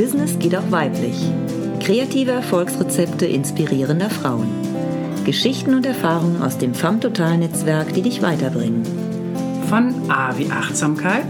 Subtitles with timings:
[0.00, 1.14] Business geht auch weiblich.
[1.78, 4.48] Kreative Erfolgsrezepte inspirierender Frauen.
[5.26, 8.82] Geschichten und Erfahrungen aus dem FAM Total Netzwerk, die dich weiterbringen.
[9.68, 11.26] Von A wie Achtsamkeit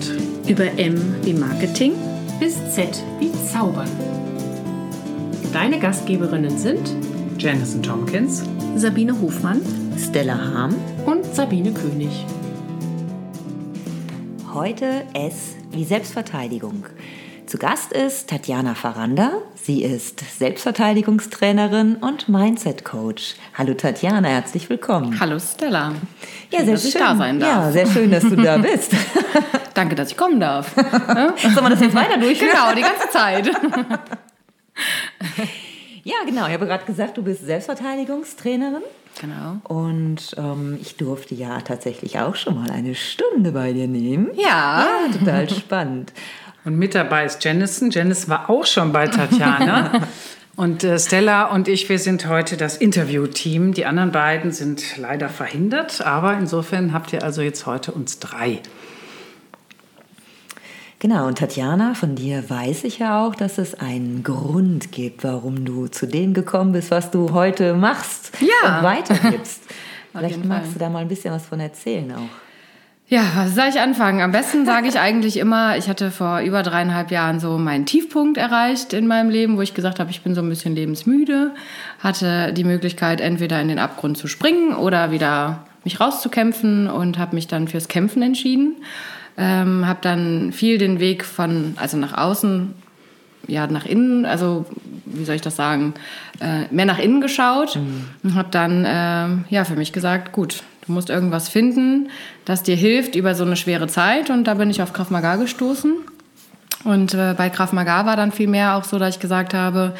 [0.46, 1.95] über M wie Marketing
[2.38, 3.91] bis Z wie Zaubern.
[5.53, 6.95] Deine Gastgeberinnen sind
[7.38, 8.45] Janison Tompkins,
[8.77, 9.63] Sabine Hofmann,
[9.99, 12.24] Stella Harm und Sabine König.
[14.55, 16.84] Heute S wie Selbstverteidigung.
[17.50, 19.32] Zu Gast ist Tatjana Faranda.
[19.56, 23.34] Sie ist Selbstverteidigungstrainerin und Mindset Coach.
[23.58, 25.18] Hallo Tatjana, herzlich willkommen.
[25.18, 25.94] Hallo Stella.
[26.52, 26.88] Ja, schön, sehr dass schön.
[26.91, 27.50] ich da sein darf.
[27.50, 28.92] Ja, sehr schön, dass du da bist.
[29.74, 30.77] Danke, dass ich kommen darf.
[31.42, 32.52] Soll man das jetzt weiter durchführen?
[32.52, 33.46] Genau, die ganze Zeit.
[36.05, 36.46] ja, genau.
[36.46, 38.82] Ich habe gerade gesagt, du bist Selbstverteidigungstrainerin.
[39.20, 39.56] Genau.
[39.64, 44.30] Und ähm, ich durfte ja tatsächlich auch schon mal eine Stunde bei dir nehmen.
[44.36, 44.86] Ja.
[44.86, 46.12] Ja, total spannend.
[46.64, 47.91] Und mit dabei ist Jennison.
[47.91, 49.92] Janice war auch schon bei Tatjana.
[50.56, 53.72] und äh, Stella und ich, wir sind heute das Interviewteam.
[53.72, 58.61] Die anderen beiden sind leider verhindert, aber insofern habt ihr also jetzt heute uns drei.
[60.98, 65.64] Genau, und Tatjana, von dir weiß ich ja auch, dass es einen Grund gibt, warum
[65.64, 68.78] du zu dem gekommen bist, was du heute machst ja.
[68.78, 69.62] und weitergibst.
[70.12, 72.50] Vielleicht magst du da mal ein bisschen was von erzählen auch.
[73.11, 74.20] Ja, was soll ich anfangen?
[74.20, 78.39] Am besten sage ich eigentlich immer, ich hatte vor über dreieinhalb Jahren so meinen Tiefpunkt
[78.39, 81.50] erreicht in meinem Leben, wo ich gesagt habe, ich bin so ein bisschen lebensmüde,
[81.98, 87.34] hatte die Möglichkeit, entweder in den Abgrund zu springen oder wieder mich rauszukämpfen und habe
[87.34, 88.77] mich dann fürs Kämpfen entschieden.
[89.36, 92.75] Ähm, habe dann viel den Weg von, also nach außen,
[93.48, 94.66] ja, nach innen, also
[95.05, 95.94] wie soll ich das sagen,
[96.38, 98.05] äh, mehr nach innen geschaut mhm.
[98.22, 102.08] und habe dann äh, ja für mich gesagt, gut, Du musst irgendwas finden,
[102.51, 104.29] das dir hilft über so eine schwere Zeit.
[104.29, 105.95] Und da bin ich auf Krav Maga gestoßen.
[106.84, 109.95] Und äh, bei Krav Maga war dann vielmehr auch so, dass ich gesagt habe,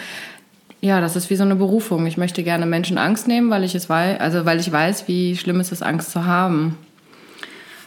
[0.81, 2.07] ja, das ist wie so eine Berufung.
[2.07, 5.37] Ich möchte gerne Menschen Angst nehmen, weil ich es weiß, also weil ich weiß, wie
[5.37, 6.77] schlimm es ist, Angst zu haben.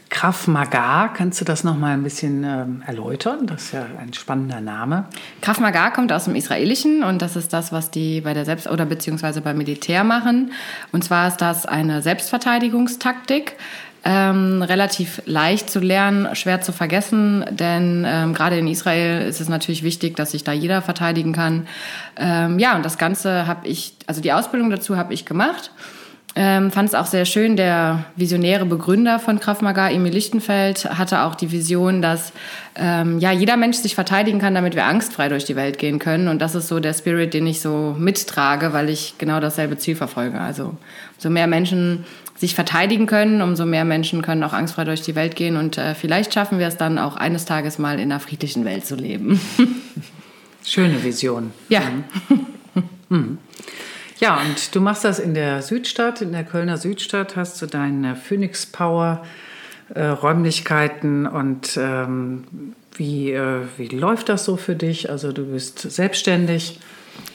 [0.09, 3.47] Krav Maga, kannst du das noch mal ein bisschen ähm, erläutern?
[3.47, 5.05] Das ist ja ein spannender Name.
[5.41, 8.69] Krav Maga kommt aus dem Israelischen und das ist das, was die bei der Selbst-
[8.69, 10.51] oder beziehungsweise beim Militär machen.
[10.91, 13.55] Und zwar ist das eine Selbstverteidigungstaktik.
[14.05, 19.47] Ähm, relativ leicht zu lernen, schwer zu vergessen, denn ähm, gerade in Israel ist es
[19.47, 21.67] natürlich wichtig, dass sich da jeder verteidigen kann.
[22.17, 25.71] Ähm, ja, und das Ganze habe ich, also die Ausbildung dazu habe ich gemacht.
[26.35, 31.21] Ähm, Fand es auch sehr schön, der visionäre Begründer von Krav Maga, Emil Lichtenfeld, hatte
[31.21, 32.33] auch die Vision, dass
[32.75, 36.27] ähm, ja, jeder Mensch sich verteidigen kann, damit wir angstfrei durch die Welt gehen können.
[36.27, 39.95] Und das ist so der Spirit, den ich so mittrage, weil ich genau dasselbe Ziel
[39.95, 40.39] verfolge.
[40.41, 40.75] Also
[41.17, 42.03] umso mehr Menschen
[42.35, 45.55] sich verteidigen können, umso mehr Menschen können auch angstfrei durch die Welt gehen.
[45.55, 48.87] Und äh, vielleicht schaffen wir es dann auch eines Tages mal in einer friedlichen Welt
[48.87, 49.39] zu leben.
[50.65, 51.51] Schöne Vision.
[51.69, 51.81] Ja.
[52.29, 52.45] Mhm.
[53.09, 53.37] mhm.
[54.23, 58.15] Ja, und du machst das in der Südstadt, in der Kölner Südstadt, hast du deine
[58.15, 59.21] Phoenix Power
[59.93, 65.09] äh, Räumlichkeiten und ähm, wie, äh, wie läuft das so für dich?
[65.09, 66.79] Also du bist selbstständig.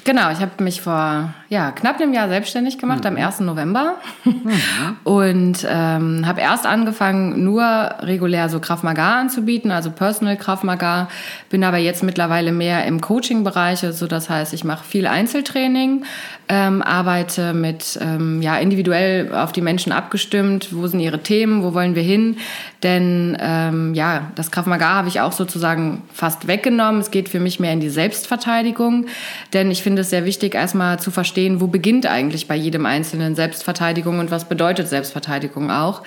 [0.05, 3.07] Genau, ich habe mich vor ja, knapp einem Jahr selbstständig gemacht, mhm.
[3.07, 3.41] am 1.
[3.41, 3.95] November.
[4.25, 4.51] Mhm.
[5.05, 7.63] Und ähm, habe erst angefangen, nur
[8.01, 11.09] regulär so Krav Maga anzubieten, also Personal Krav Maga.
[11.49, 13.85] Bin aber jetzt mittlerweile mehr im Coaching-Bereich.
[13.85, 16.05] Also das heißt, ich mache viel Einzeltraining,
[16.51, 20.69] ähm, arbeite mit ähm, ja, individuell auf die Menschen abgestimmt.
[20.73, 21.63] Wo sind ihre Themen?
[21.63, 22.37] Wo wollen wir hin?
[22.83, 27.01] Denn ähm, ja, das Krav Maga habe ich auch sozusagen fast weggenommen.
[27.01, 29.07] Es geht für mich mehr in die Selbstverteidigung.
[29.55, 33.35] Denn ich finde es sehr wichtig, erstmal zu verstehen, wo beginnt eigentlich bei jedem Einzelnen
[33.35, 36.03] Selbstverteidigung und was bedeutet Selbstverteidigung auch.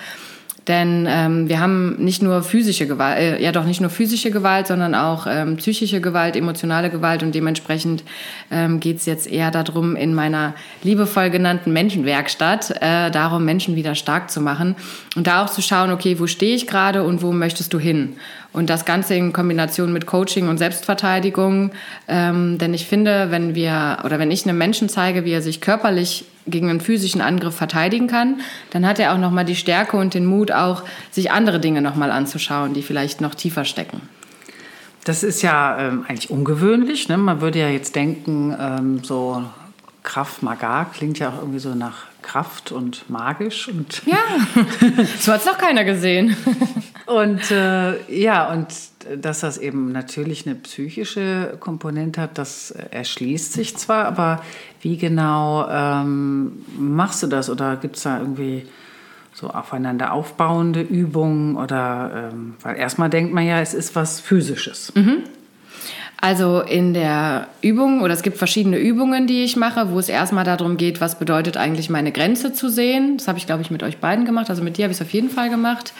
[0.68, 4.68] Denn ähm, wir haben nicht nur physische Gewalt, äh, ja doch nicht nur physische Gewalt,
[4.68, 8.04] sondern auch ähm, psychische Gewalt, emotionale Gewalt und dementsprechend
[8.50, 13.96] ähm, geht es jetzt eher darum, in meiner liebevoll genannten Menschenwerkstatt, äh, darum, Menschen wieder
[13.96, 14.76] stark zu machen
[15.16, 18.14] und da auch zu schauen, okay, wo stehe ich gerade und wo möchtest du hin?
[18.52, 21.72] Und das Ganze in Kombination mit Coaching und Selbstverteidigung.
[22.06, 25.62] Ähm, denn ich finde, wenn wir oder wenn ich einem Menschen zeige, wie er sich
[25.62, 28.40] körperlich gegen einen physischen Angriff verteidigen kann,
[28.70, 31.82] dann hat er auch noch mal die Stärke und den Mut, auch sich andere Dinge
[31.82, 34.00] noch mal anzuschauen, die vielleicht noch tiefer stecken.
[35.04, 37.08] Das ist ja ähm, eigentlich ungewöhnlich.
[37.08, 37.16] Ne?
[37.16, 39.42] Man würde ja jetzt denken, ähm, so
[40.02, 43.68] Kraft Maga klingt ja auch irgendwie so nach Kraft und magisch.
[43.68, 44.16] Und ja,
[45.18, 46.36] so hat es noch keiner gesehen.
[47.06, 48.68] und äh, ja, und
[49.20, 54.42] dass das eben natürlich eine psychische Komponente hat, das erschließt sich zwar, aber
[54.80, 57.50] wie genau ähm, machst du das?
[57.50, 58.66] Oder gibt es da irgendwie
[59.34, 61.56] so aufeinander aufbauende Übungen?
[61.56, 64.92] Oder ähm, weil erstmal denkt man ja, es ist was Physisches.
[64.94, 65.24] Mhm.
[66.24, 70.44] Also in der Übung, oder es gibt verschiedene Übungen, die ich mache, wo es erstmal
[70.44, 73.16] darum geht, was bedeutet eigentlich meine Grenze zu sehen.
[73.16, 74.48] Das habe ich, glaube ich, mit euch beiden gemacht.
[74.48, 75.92] Also mit dir habe ich es auf jeden Fall gemacht.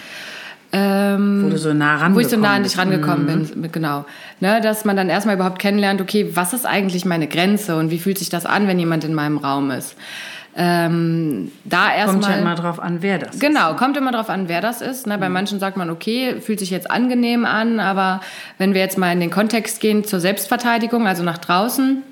[0.71, 3.63] Ähm, wo du so nah rangekommen Wo ich so nah an dich rangekommen mhm.
[3.63, 4.07] bin, genau.
[4.39, 7.99] Ne, dass man dann erstmal überhaupt kennenlernt, okay, was ist eigentlich meine Grenze und wie
[7.99, 9.97] fühlt sich das an, wenn jemand in meinem Raum ist.
[10.55, 12.21] Ähm, da erstmal.
[12.21, 13.71] Kommt ja immer drauf an, wer das genau, ist.
[13.71, 15.07] Genau, kommt immer drauf an, wer das ist.
[15.07, 15.17] Ne?
[15.17, 15.35] Bei mhm.
[15.35, 18.21] manchen sagt man, okay, fühlt sich jetzt angenehm an, aber
[18.59, 22.03] wenn wir jetzt mal in den Kontext gehen zur Selbstverteidigung, also nach draußen,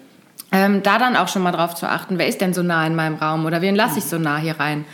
[0.53, 2.95] ähm, da dann auch schon mal drauf zu achten, wer ist denn so nah in
[2.95, 4.85] meinem Raum oder wen lasse ich so nah hier rein?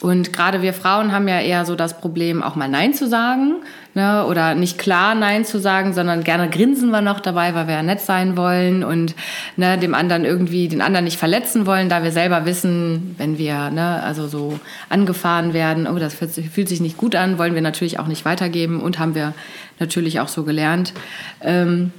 [0.00, 3.56] Und gerade wir Frauen haben ja eher so das Problem, auch mal Nein zu sagen
[3.94, 4.24] ne?
[4.26, 7.82] oder nicht klar Nein zu sagen, sondern gerne grinsen wir noch dabei, weil wir ja
[7.82, 9.16] nett sein wollen und
[9.56, 13.70] ne, dem anderen irgendwie den anderen nicht verletzen wollen, da wir selber wissen, wenn wir
[13.70, 17.98] ne, also so angefahren werden, oh, das fühlt, sich nicht gut an, wollen wir natürlich
[17.98, 19.34] auch nicht weitergeben und haben wir
[19.80, 20.92] natürlich auch so gelernt.
[21.40, 21.92] Ähm,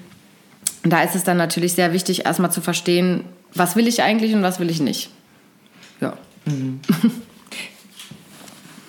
[0.84, 4.42] da ist es dann natürlich sehr wichtig, erstmal zu verstehen, was will ich eigentlich und
[4.42, 5.10] was will ich nicht.
[6.00, 6.14] Ja.
[6.46, 6.80] Mhm.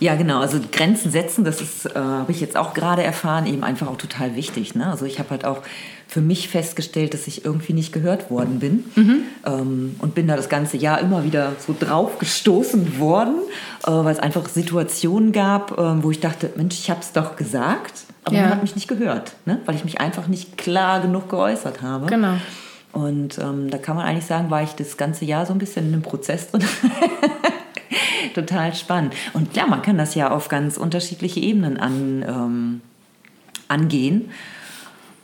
[0.01, 0.41] Ja, genau.
[0.41, 3.99] Also Grenzen setzen, das ist, äh, habe ich jetzt auch gerade erfahren, eben einfach auch
[3.99, 4.75] total wichtig.
[4.75, 4.87] Ne?
[4.87, 5.59] Also ich habe halt auch
[6.09, 9.23] für mich festgestellt, dass ich irgendwie nicht gehört worden bin mhm.
[9.47, 13.37] ähm, und bin da das ganze Jahr immer wieder so drauf gestoßen worden,
[13.87, 17.37] äh, weil es einfach Situationen gab, äh, wo ich dachte, Mensch, ich habe es doch
[17.37, 17.93] gesagt,
[18.25, 18.43] aber ja.
[18.43, 19.61] man hat mich nicht gehört, ne?
[19.67, 22.07] weil ich mich einfach nicht klar genug geäußert habe.
[22.07, 22.39] Genau.
[22.93, 25.87] Und ähm, da kann man eigentlich sagen, war ich das ganze Jahr so ein bisschen
[25.87, 26.65] in einem Prozess drin.
[28.35, 29.15] Total spannend.
[29.33, 32.81] Und klar, man kann das ja auf ganz unterschiedliche Ebenen an, ähm,
[33.69, 34.31] angehen.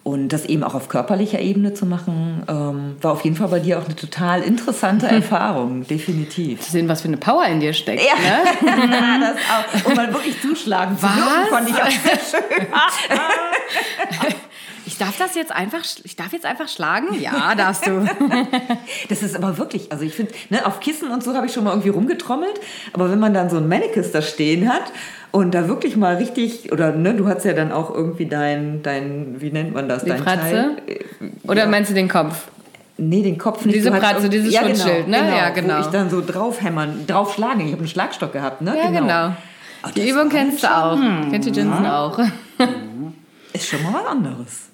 [0.04, 3.58] Und das eben auch auf körperlicher Ebene zu machen, ähm, war auf jeden Fall bei
[3.58, 6.60] dir auch eine total interessante Erfahrung, definitiv.
[6.60, 8.02] Zu sehen, was für eine Power in dir steckt.
[8.02, 9.20] Ja, ne?
[9.34, 9.88] das auch.
[9.88, 11.10] Und mal wirklich zuschlagen was?
[11.10, 12.66] zu dürfen, fand ich auch sehr schön.
[14.86, 17.08] Ich darf das jetzt einfach, ich darf jetzt einfach schlagen?
[17.20, 18.06] Ja, darfst du.
[19.08, 21.64] das ist aber wirklich, also ich finde, ne, auf Kissen und so habe ich schon
[21.64, 22.60] mal irgendwie rumgetrommelt,
[22.92, 24.84] aber wenn man dann so ein Mannequin da stehen hat
[25.32, 29.40] und da wirklich mal richtig, oder ne, du hast ja dann auch irgendwie dein, dein
[29.40, 30.76] wie nennt man das, Die dein Pratze?
[30.86, 31.00] Teil.
[31.42, 31.66] Oder ja.
[31.66, 32.44] meinst du den Kopf?
[32.98, 33.76] Nee, den Kopf nicht.
[33.76, 35.24] Diese Pratze, dieses ja, Schutzschild, genau, ne?
[35.24, 35.76] Genau, ja, genau.
[35.76, 37.66] Wo ich dann so draufhämmern, draufschlagen.
[37.66, 38.74] Ich habe einen Schlagstock gehabt, ne?
[38.76, 39.00] Ja, genau.
[39.00, 39.36] genau.
[39.84, 40.96] Oh, die Übung kennst du auch.
[40.96, 41.30] Hm.
[41.30, 42.00] Kennt die Jinsen ja.
[42.00, 42.18] auch.
[43.52, 44.70] Ist schon mal was anderes.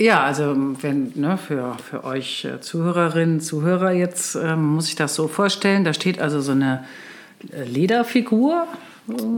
[0.00, 5.14] Ja, also wenn ne, für, für euch äh, Zuhörerinnen, Zuhörer jetzt ähm, muss ich das
[5.14, 6.84] so vorstellen, da steht also so eine
[7.52, 8.66] äh, Lederfigur.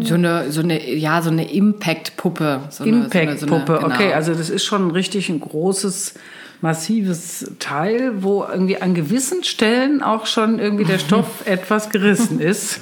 [0.00, 2.60] So eine, so eine, ja, so eine Impact-Puppe.
[2.68, 3.86] So Impact-Puppe, so genau.
[3.86, 4.12] okay.
[4.12, 6.14] Also das ist schon richtig ein großes
[6.62, 12.80] massives Teil, wo irgendwie an gewissen Stellen auch schon irgendwie der Stoff etwas gerissen ist.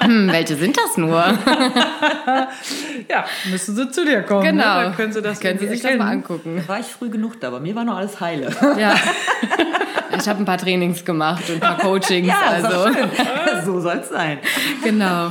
[0.00, 1.16] hm, welche sind das nur?
[3.10, 4.44] ja, müssen Sie zu dir kommen.
[4.44, 4.52] Ne?
[4.52, 4.76] Genau.
[4.76, 4.84] Ne?
[4.84, 5.98] Dann können Sie das können Sie sich erkennen.
[5.98, 6.62] das mal angucken.
[6.62, 8.50] Da war ich früh genug da, bei mir war noch alles heile.
[8.78, 8.94] Ja.
[10.18, 12.26] Ich habe ein paar Trainings gemacht und ein paar Coachings.
[12.26, 12.90] ja, also.
[13.66, 14.38] so soll es sein.
[14.82, 15.28] Genau.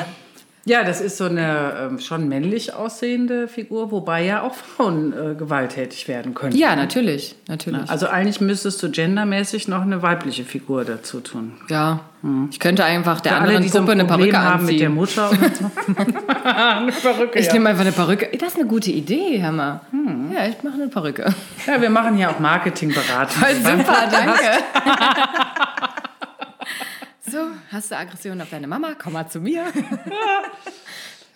[0.67, 5.35] Ja, das ist so eine ähm, schon männlich aussehende Figur, wobei ja auch Frauen äh,
[5.35, 6.55] gewalttätig werden können.
[6.55, 7.87] Ja, natürlich, natürlich.
[7.87, 11.53] also eigentlich müsstest du gendermäßig noch eine weibliche Figur dazu tun.
[11.69, 12.49] Ja, hm.
[12.51, 14.73] ich könnte einfach der Für anderen alle, Puppe so ein eine Perücke haben anziehen.
[14.73, 15.29] mit der Mutter.
[15.29, 15.71] Und so.
[16.43, 17.37] eine Perücke.
[17.39, 17.53] Ich ja.
[17.53, 18.35] nehme einfach eine Perücke.
[18.35, 19.81] Das ist eine gute Idee, Hammer.
[19.91, 20.31] Hm.
[20.33, 21.31] Ja, ich mache eine Perücke.
[21.67, 23.39] Ja, wir machen ja auch Marketingberatung.
[23.39, 24.41] Voll super, danke.
[27.75, 28.91] Hast du Aggression auf deine Mama?
[28.97, 29.65] Komm mal zu mir.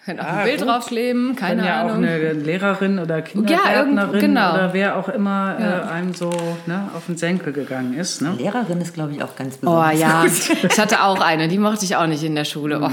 [0.05, 0.69] Könnt auch ah, ein Bild gut.
[0.69, 1.91] draufkleben, keine ja Ahnung.
[1.91, 4.53] auch eine Lehrerin oder Kindergärtnerin ja, genau.
[4.53, 5.79] oder wer auch immer ja.
[5.79, 6.31] äh, einem so
[6.65, 8.21] ne, auf den Senkel gegangen ist.
[8.21, 8.35] Ne?
[8.37, 9.93] Lehrerin ist, glaube ich, auch ganz besonders.
[9.93, 10.25] Oh ja,
[10.63, 12.79] ich hatte auch eine, die mochte ich auch nicht in der Schule.
[12.81, 12.89] Oh.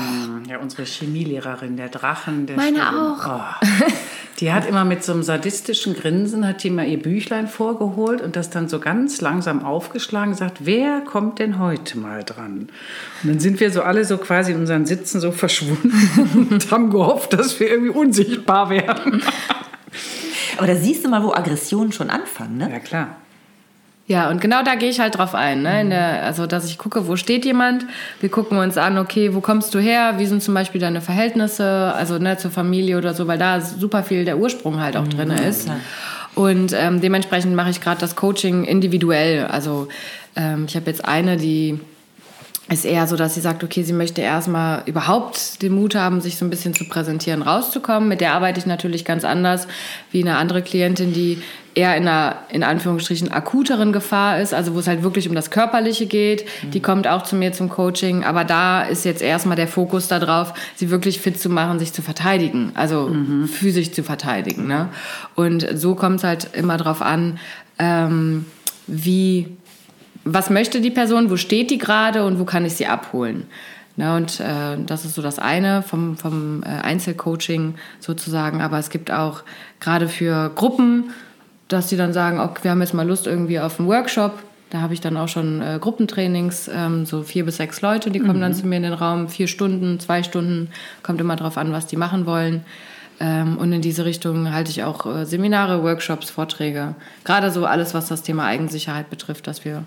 [0.50, 2.46] Ja, unsere Chemielehrerin, der Drachen.
[2.46, 3.00] Der Meine Schule.
[3.00, 3.28] auch.
[3.28, 3.66] Oh.
[4.38, 8.36] Die hat immer mit so einem sadistischen Grinsen, hat die mal ihr Büchlein vorgeholt und
[8.36, 12.68] das dann so ganz langsam aufgeschlagen gesagt, wer kommt denn heute mal dran?
[13.22, 16.90] Und dann sind wir so alle so quasi in unseren Sitzen so verschwunden und haben
[16.90, 19.22] gehofft, dass wir irgendwie unsichtbar werden.
[20.58, 22.70] Aber da siehst du mal, wo Aggressionen schon anfangen, ne?
[22.70, 23.16] Ja, klar.
[24.08, 25.62] Ja, und genau da gehe ich halt drauf ein.
[25.62, 25.80] Ne?
[25.80, 27.84] In der, also, dass ich gucke, wo steht jemand.
[28.20, 30.14] Wir gucken uns an, okay, wo kommst du her?
[30.18, 34.04] Wie sind zum Beispiel deine Verhältnisse, also ne, zur Familie oder so, weil da super
[34.04, 35.68] viel der Ursprung halt auch mhm, drin ist.
[35.68, 35.76] Ja.
[36.36, 39.46] Und ähm, dementsprechend mache ich gerade das Coaching individuell.
[39.46, 39.88] Also
[40.36, 41.80] ähm, ich habe jetzt eine, die
[42.68, 46.36] ist eher so, dass sie sagt, okay, sie möchte erstmal überhaupt den Mut haben, sich
[46.36, 48.08] so ein bisschen zu präsentieren, rauszukommen.
[48.08, 49.66] Mit der arbeite ich natürlich ganz anders
[50.10, 51.42] wie eine andere Klientin, die
[51.76, 55.50] eher in einer, in Anführungsstrichen, akuteren Gefahr ist, also wo es halt wirklich um das
[55.50, 56.46] Körperliche geht.
[56.62, 56.70] Mhm.
[56.70, 60.54] Die kommt auch zu mir zum Coaching, aber da ist jetzt erstmal der Fokus darauf,
[60.74, 63.46] sie wirklich fit zu machen, sich zu verteidigen, also mhm.
[63.46, 64.66] physisch zu verteidigen.
[64.66, 64.88] Ne?
[65.34, 67.38] Und so kommt es halt immer drauf an,
[67.78, 68.46] ähm,
[68.86, 69.48] wie
[70.24, 73.44] was möchte die Person, wo steht die gerade und wo kann ich sie abholen.
[73.98, 78.60] Ne, und äh, das ist so das eine vom, vom äh, Einzelcoaching sozusagen.
[78.60, 79.42] Aber es gibt auch
[79.80, 81.12] gerade für Gruppen,
[81.68, 84.42] dass sie dann sagen, okay, wir haben jetzt mal Lust irgendwie auf einen Workshop.
[84.70, 88.18] Da habe ich dann auch schon äh, Gruppentrainings, ähm, so vier bis sechs Leute, die
[88.18, 88.42] kommen mhm.
[88.42, 89.28] dann zu mir in den Raum.
[89.28, 90.70] Vier Stunden, zwei Stunden,
[91.02, 92.64] kommt immer drauf an, was die machen wollen.
[93.20, 96.94] Ähm, und in diese Richtung halte ich auch äh, Seminare, Workshops, Vorträge.
[97.24, 99.84] Gerade so alles, was das Thema Eigensicherheit betrifft, dass wir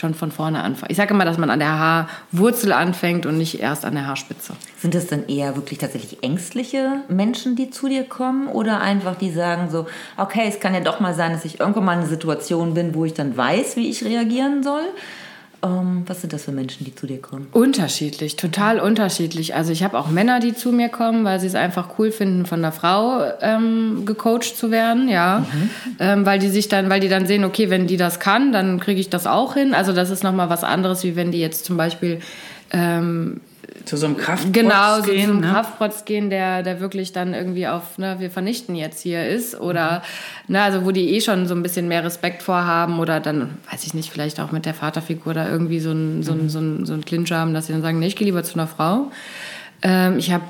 [0.00, 0.90] schon von vorne anfangen.
[0.90, 4.54] Ich sage immer, dass man an der Haarwurzel anfängt und nicht erst an der Haarspitze.
[4.78, 9.30] Sind es dann eher wirklich tatsächlich ängstliche Menschen, die zu dir kommen oder einfach die
[9.30, 12.08] sagen so, okay, es kann ja doch mal sein, dass ich irgendwann mal in einer
[12.08, 14.82] Situation bin, wo ich dann weiß, wie ich reagieren soll?
[15.62, 17.48] Ähm, was sind das für Menschen, die zu dir kommen?
[17.52, 19.54] Unterschiedlich, total unterschiedlich.
[19.54, 22.46] Also ich habe auch Männer, die zu mir kommen, weil sie es einfach cool finden,
[22.46, 25.70] von einer Frau ähm, gecoacht zu werden, ja, mhm.
[25.98, 28.80] ähm, weil die sich dann, weil die dann sehen, okay, wenn die das kann, dann
[28.80, 29.74] kriege ich das auch hin.
[29.74, 32.20] Also das ist noch mal was anderes, wie wenn die jetzt zum Beispiel
[32.72, 33.40] ähm,
[33.84, 35.24] zu so einem Kraftprotz genau, so gehen.
[35.24, 35.52] zu einem ne?
[35.52, 39.58] Kraftprotz gehen, der, der wirklich dann irgendwie auf, ne, wir vernichten jetzt hier ist.
[39.58, 40.02] Oder,
[40.46, 40.54] mhm.
[40.54, 43.84] ne, also wo die eh schon so ein bisschen mehr Respekt vorhaben oder dann, weiß
[43.84, 46.86] ich nicht, vielleicht auch mit der Vaterfigur da irgendwie so ein, so ein, so ein,
[46.86, 49.10] so ein Clinch haben, dass sie dann sagen, nee, ich gehe lieber zu einer Frau.
[49.82, 50.44] Ähm, ich habe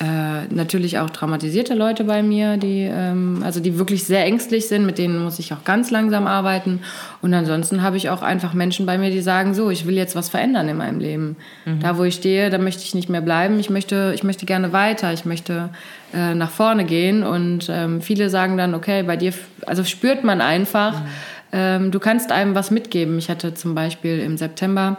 [0.00, 4.86] äh, natürlich auch traumatisierte Leute bei mir, die, ähm, also die wirklich sehr ängstlich sind,
[4.86, 6.80] mit denen muss ich auch ganz langsam arbeiten.
[7.20, 10.16] Und ansonsten habe ich auch einfach Menschen bei mir, die sagen, so, ich will jetzt
[10.16, 11.36] was verändern in meinem Leben.
[11.66, 11.80] Mhm.
[11.80, 13.60] Da, wo ich stehe, da möchte ich nicht mehr bleiben.
[13.60, 15.12] Ich möchte, ich möchte gerne weiter.
[15.12, 15.68] Ich möchte
[16.14, 17.22] äh, nach vorne gehen.
[17.22, 19.34] Und ähm, viele sagen dann, okay, bei dir,
[19.66, 21.06] also spürt man einfach, mhm.
[21.52, 23.18] ähm, du kannst einem was mitgeben.
[23.18, 24.96] Ich hatte zum Beispiel im September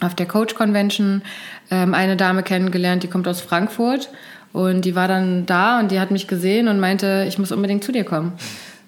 [0.00, 1.22] auf der Coach Convention
[1.70, 4.10] ähm, eine Dame kennengelernt, die kommt aus Frankfurt
[4.52, 7.84] und die war dann da und die hat mich gesehen und meinte, ich muss unbedingt
[7.84, 8.32] zu dir kommen.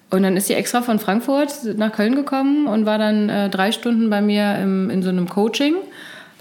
[0.09, 3.71] Und dann ist sie extra von Frankfurt nach Köln gekommen und war dann äh, drei
[3.71, 5.75] Stunden bei mir im, in so einem Coaching.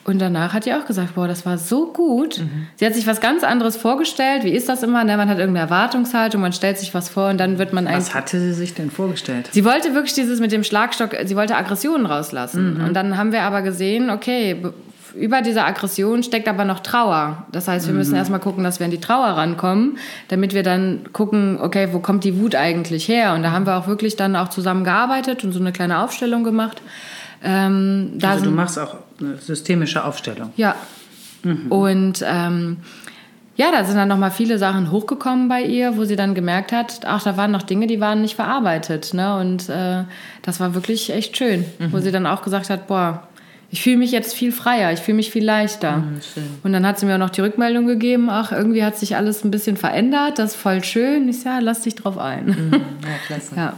[0.04, 2.38] Und danach hat die auch gesagt, boah, das war so gut.
[2.38, 2.66] Mhm.
[2.76, 4.44] Sie hat sich was ganz anderes vorgestellt.
[4.44, 5.04] Wie ist das immer?
[5.04, 5.16] Ne?
[5.16, 8.06] Man hat irgendeine Erwartungshaltung, man stellt sich was vor und dann wird man eigentlich...
[8.06, 9.50] Was hatte sie sich denn vorgestellt?
[9.52, 12.78] Sie wollte wirklich dieses mit dem Schlagstock, sie wollte Aggressionen rauslassen.
[12.78, 12.84] Mhm.
[12.84, 14.56] Und dann haben wir aber gesehen, okay,
[15.14, 17.46] über dieser Aggression steckt aber noch Trauer.
[17.52, 18.18] Das heißt, wir müssen mhm.
[18.18, 22.24] erstmal gucken, dass wir an die Trauer rankommen, damit wir dann gucken, okay, wo kommt
[22.24, 23.34] die Wut eigentlich her?
[23.34, 26.44] Und da haben wir auch wirklich dann auch zusammen gearbeitet und so eine kleine Aufstellung
[26.44, 26.80] gemacht.
[27.42, 30.52] Ähm, also du machst auch eine systemische Aufstellung.
[30.56, 30.74] Ja.
[31.42, 31.72] Mhm.
[31.72, 32.78] Und ähm,
[33.56, 37.00] ja, da sind dann nochmal viele Sachen hochgekommen bei ihr, wo sie dann gemerkt hat,
[37.04, 39.12] ach, da waren noch Dinge, die waren nicht verarbeitet.
[39.12, 39.36] Ne?
[39.38, 40.04] Und äh,
[40.42, 41.92] das war wirklich echt schön, mhm.
[41.92, 43.28] wo sie dann auch gesagt hat, boah,
[43.70, 45.98] ich fühle mich jetzt viel freier, ich fühle mich viel leichter.
[45.98, 46.20] Mhm,
[46.64, 49.44] und dann hat sie mir auch noch die Rückmeldung gegeben, ach, irgendwie hat sich alles
[49.44, 51.28] ein bisschen verändert, das ist voll schön.
[51.28, 52.46] Ich sage, ja, lass dich drauf ein.
[52.46, 52.80] Mhm, ja,
[53.26, 53.54] klasse.
[53.56, 53.74] ja.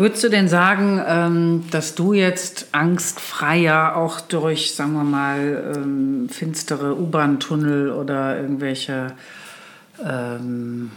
[0.00, 6.30] Würdest du denn sagen, ähm, dass du jetzt angstfreier auch durch, sagen wir mal, ähm,
[6.30, 9.12] finstere U-Bahn-Tunnel oder irgendwelche
[10.02, 10.90] ähm,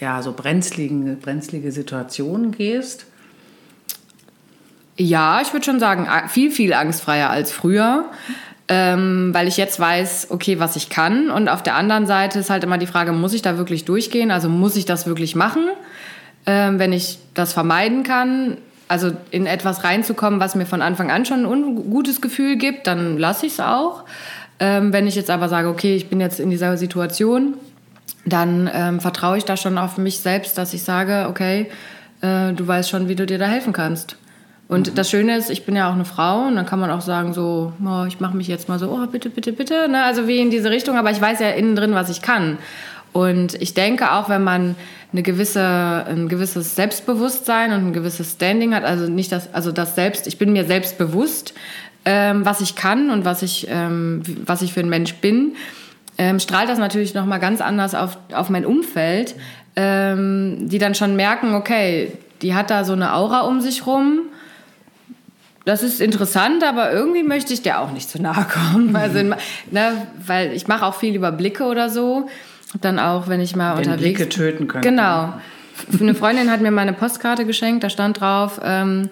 [0.00, 3.04] ja, so brenzlige, brenzlige Situationen gehst?
[4.96, 8.06] Ja, ich würde schon sagen, viel, viel angstfreier als früher.
[8.70, 11.30] Ähm, weil ich jetzt weiß, okay, was ich kann.
[11.30, 14.30] Und auf der anderen Seite ist halt immer die Frage, muss ich da wirklich durchgehen?
[14.30, 15.68] Also muss ich das wirklich machen?
[16.50, 18.56] Ähm, wenn ich das vermeiden kann,
[18.88, 23.18] also in etwas reinzukommen, was mir von Anfang an schon ein ungutes Gefühl gibt, dann
[23.18, 24.04] lasse ich es auch.
[24.58, 27.52] Ähm, wenn ich jetzt aber sage, okay, ich bin jetzt in dieser Situation,
[28.24, 31.66] dann ähm, vertraue ich da schon auf mich selbst, dass ich sage, okay,
[32.22, 34.16] äh, du weißt schon, wie du dir da helfen kannst.
[34.68, 34.94] Und mhm.
[34.94, 37.34] das Schöne ist, ich bin ja auch eine Frau und dann kann man auch sagen
[37.34, 40.02] so, oh, ich mache mich jetzt mal so, oh bitte, bitte, bitte, ne?
[40.02, 42.56] also wie in diese Richtung, aber ich weiß ja innen drin, was ich kann.
[43.18, 44.76] Und ich denke auch, wenn man
[45.12, 49.96] eine gewisse, ein gewisses Selbstbewusstsein und ein gewisses Standing hat, also nicht das, also das
[49.96, 51.52] Selbst, ich bin mir selbst bewusst,
[52.04, 55.56] ähm, was ich kann und was ich, ähm, was ich für ein Mensch bin,
[56.16, 59.34] ähm, strahlt das natürlich nochmal ganz anders auf, auf mein Umfeld,
[59.74, 64.28] ähm, die dann schon merken, okay, die hat da so eine Aura um sich rum
[65.64, 68.96] das ist interessant, aber irgendwie möchte ich der auch nicht zu nahe kommen.
[68.96, 72.30] Also, ne, weil ich mache auch viel über Blicke oder so.
[72.80, 74.82] Dann auch, wenn ich mal wenn unterwegs Blicke töten können.
[74.82, 75.34] Genau.
[76.00, 79.08] Eine Freundin hat mir mal eine Postkarte geschenkt, da stand drauf, ähm,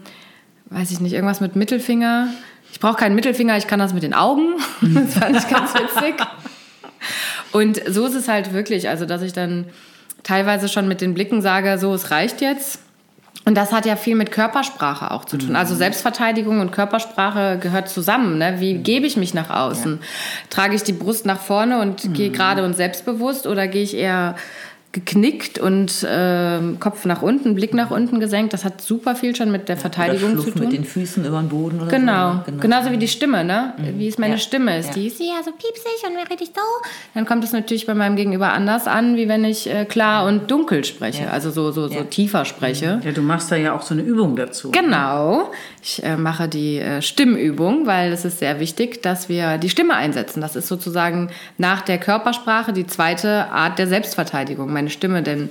[0.67, 2.29] weiß ich nicht, irgendwas mit Mittelfinger.
[2.73, 4.55] Ich brauche keinen Mittelfinger, ich kann das mit den Augen.
[4.81, 6.15] das fand ich ganz witzig.
[7.53, 9.67] Und so ist es halt wirklich, also dass ich dann
[10.23, 12.81] teilweise schon mit den Blicken sage, so, es reicht jetzt.
[13.47, 15.55] Und das hat ja viel mit Körpersprache auch zu tun.
[15.55, 15.79] Also Mhm.
[15.79, 18.38] Selbstverteidigung und Körpersprache gehört zusammen.
[18.38, 18.57] Ne?
[18.59, 20.00] Wie gebe ich mich nach außen?
[20.50, 22.12] Trage ich die Brust nach vorne und Mhm.
[22.12, 24.35] gehe gerade und selbstbewusst oder gehe ich eher
[24.97, 28.55] geknickt und ähm, Kopf nach unten, Blick nach unten gesenkt?
[28.55, 30.62] Das hat super viel schon mit der Verteidigung oder zu tun.
[30.62, 32.43] mit den Füßen über den Boden oder Genau.
[32.47, 32.50] so.
[32.53, 32.59] ne?
[32.61, 33.75] genauso wie die Stimme, ne?
[33.97, 34.38] Wie es meine Ja.
[34.38, 34.88] Stimme ist.
[34.88, 34.95] Ja.
[34.95, 36.62] Die ist ja so piepsig und rede ich so?
[37.15, 40.50] Dann kommt es natürlich bei meinem Gegenüber anders an, wie wenn ich äh, klar und
[40.50, 41.31] dunkel spreche, Ja.
[41.31, 42.05] also so, so, so Ja.
[42.05, 43.00] tiefer spreche.
[43.05, 44.71] Ja, du machst da ja auch so eine Übung dazu.
[44.71, 45.50] Genau.
[45.83, 49.95] Ich äh, mache die äh, Stimmübung, weil es ist sehr wichtig, dass wir die Stimme
[49.95, 50.41] einsetzen.
[50.41, 55.23] Das ist sozusagen nach der Körpersprache die zweite Art der Selbstverteidigung, meine Stimme.
[55.23, 55.50] Denn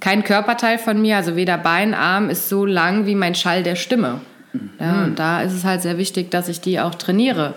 [0.00, 3.76] kein Körperteil von mir, also weder Bein, Arm, ist so lang wie mein Schall der
[3.76, 4.20] Stimme.
[4.78, 7.54] Ja, und da ist es halt sehr wichtig, dass ich die auch trainiere.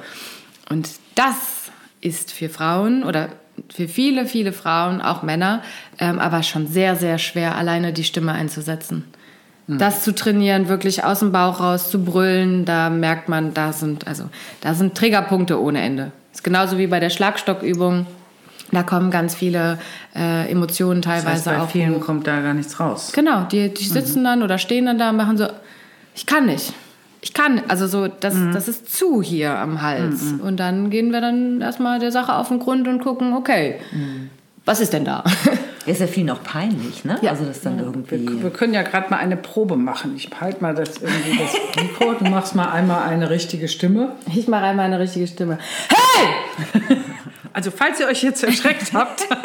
[0.69, 3.29] Und das ist für Frauen oder
[3.73, 5.61] für viele, viele Frauen, auch Männer,
[5.99, 9.05] ähm, aber schon sehr, sehr schwer, alleine die Stimme einzusetzen.
[9.69, 14.07] Das zu trainieren, wirklich aus dem Bauch raus zu brüllen, da merkt man, da sind,
[14.07, 14.29] also,
[14.61, 16.13] da sind Triggerpunkte ohne Ende.
[16.33, 18.05] Ist genauso wie bei der Schlagstockübung.
[18.71, 19.79] Da kommen ganz viele
[20.15, 21.69] äh, Emotionen Das teilweise heißt, bei auch.
[21.69, 23.11] vielen kommt da gar nichts raus.
[23.15, 25.47] Genau, die, die sitzen dann oder stehen dann da und machen so,
[26.15, 26.73] ich kann nicht.
[27.21, 30.21] Ich kann, also so, das, das ist zu hier am Hals.
[30.41, 33.75] Und dann gehen wir dann erstmal der Sache auf den Grund und gucken, okay,
[34.65, 35.23] was ist denn da?
[35.85, 37.17] Ist ja vielen auch peinlich, ne?
[37.27, 38.27] Also das dann irgendwie.
[38.27, 40.13] Wir, wir können ja gerade mal eine Probe machen.
[40.17, 44.11] Ich halte mal das, irgendwie das Mikro, du machst mal einmal eine richtige Stimme.
[44.35, 45.59] Ich mache einmal eine richtige Stimme.
[47.53, 49.27] Also falls ihr euch jetzt erschreckt habt,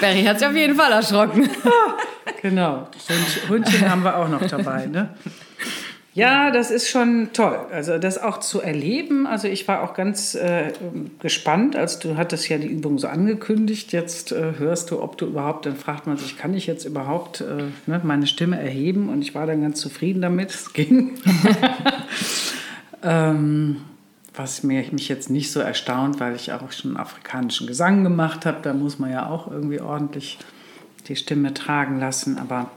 [0.00, 1.48] Barry hat sich auf jeden Fall erschrocken.
[2.42, 4.84] genau, Hund, Hundchen haben wir auch noch dabei.
[4.84, 5.14] Ne?
[6.16, 7.58] Ja, das ist schon toll.
[7.72, 9.26] Also das auch zu erleben.
[9.26, 10.72] Also ich war auch ganz äh,
[11.20, 13.92] gespannt, als du hattest ja die Übung so angekündigt.
[13.92, 17.42] Jetzt äh, hörst du, ob du überhaupt, dann fragt man sich, kann ich jetzt überhaupt
[17.42, 19.10] äh, ne, meine Stimme erheben?
[19.10, 20.50] Und ich war dann ganz zufrieden damit.
[20.50, 21.18] Es ging.
[23.02, 23.82] ähm,
[24.36, 28.58] was mir, mich jetzt nicht so erstaunt, weil ich auch schon afrikanischen Gesang gemacht habe.
[28.62, 30.38] Da muss man ja auch irgendwie ordentlich
[31.08, 32.38] die Stimme tragen lassen.
[32.38, 32.70] Aber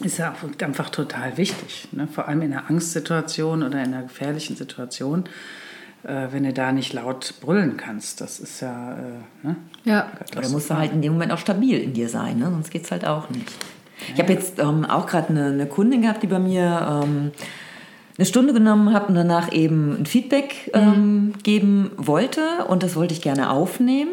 [0.00, 1.88] ist ja auch einfach total wichtig.
[1.92, 2.06] Ne?
[2.06, 5.24] Vor allem in einer Angstsituation oder in einer gefährlichen Situation,
[6.04, 8.20] äh, wenn du da nicht laut brüllen kannst.
[8.20, 8.94] Das ist ja.
[8.94, 9.56] Äh, ne?
[9.84, 10.08] Ja.
[10.32, 12.46] Da musst du halt in dem Moment auch stabil in dir sein, ne?
[12.50, 13.50] sonst geht es halt auch nicht.
[14.14, 17.32] Ich habe jetzt ähm, auch gerade eine, eine Kundin gehabt, die bei mir ähm,
[18.18, 23.14] eine Stunde genommen hat und danach eben ein Feedback ähm, geben wollte und das wollte
[23.14, 24.10] ich gerne aufnehmen.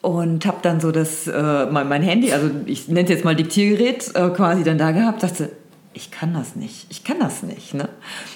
[0.00, 3.34] Und habe dann so das, äh, mein, mein Handy, also ich nenne es jetzt mal
[3.34, 5.50] Diktiergerät, äh, quasi dann da gehabt, dachte,
[5.92, 7.74] ich kann das nicht, ich kann das nicht.
[7.74, 7.88] Ne?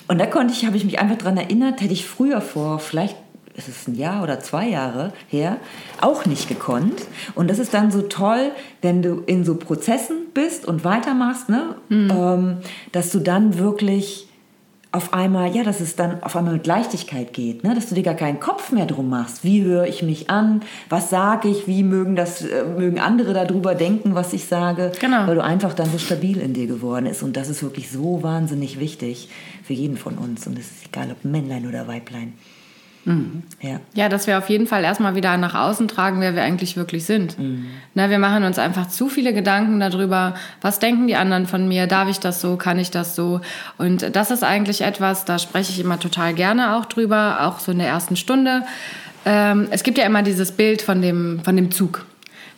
[0.08, 3.16] Und da konnte ich, habe ich mich einfach daran erinnert, hätte ich früher vor vielleicht
[3.54, 5.58] ist es ein Jahr oder zwei Jahre her,
[6.00, 7.02] auch nicht gekonnt.
[7.34, 11.76] Und das ist dann so toll, wenn du in so Prozessen bist und weitermachst, ne?
[11.90, 12.56] Ähm,
[12.92, 14.26] dass du dann wirklich
[14.92, 17.74] auf einmal, ja, dass es dann auf einmal mit Leichtigkeit geht, ne?
[17.74, 19.42] dass du dir gar keinen Kopf mehr drum machst.
[19.42, 20.60] Wie höre ich mich an?
[20.90, 21.66] Was sage ich?
[21.66, 24.92] Wie mögen das, äh, mögen andere darüber denken, was ich sage?
[25.00, 25.26] Genau.
[25.26, 27.22] Weil du einfach dann so stabil in dir geworden ist.
[27.22, 29.30] Und das ist wirklich so wahnsinnig wichtig
[29.64, 30.46] für jeden von uns.
[30.46, 32.34] Und es ist egal, ob Männlein oder Weiblein.
[33.60, 33.80] Ja.
[33.94, 37.04] Ja, dass wir auf jeden Fall erstmal wieder nach außen tragen, wer wir eigentlich wirklich
[37.04, 37.36] sind.
[37.94, 41.86] Na, wir machen uns einfach zu viele Gedanken darüber, was denken die anderen von mir,
[41.86, 43.40] darf ich das so, kann ich das so.
[43.78, 47.72] Und das ist eigentlich etwas, da spreche ich immer total gerne auch drüber, auch so
[47.72, 48.62] in der ersten Stunde.
[49.24, 52.04] Ähm, es gibt ja immer dieses Bild von dem, von dem Zug.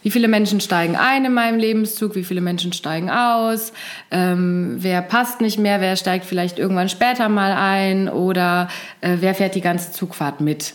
[0.05, 2.15] Wie viele Menschen steigen ein in meinem Lebenszug?
[2.15, 3.73] Wie viele Menschen steigen aus?
[4.11, 5.81] Ähm, wer passt nicht mehr?
[5.81, 8.11] Wer steigt vielleicht irgendwann später mal ein?
[8.11, 8.69] Oder
[9.01, 10.75] äh, wer fährt die ganze Zugfahrt mit?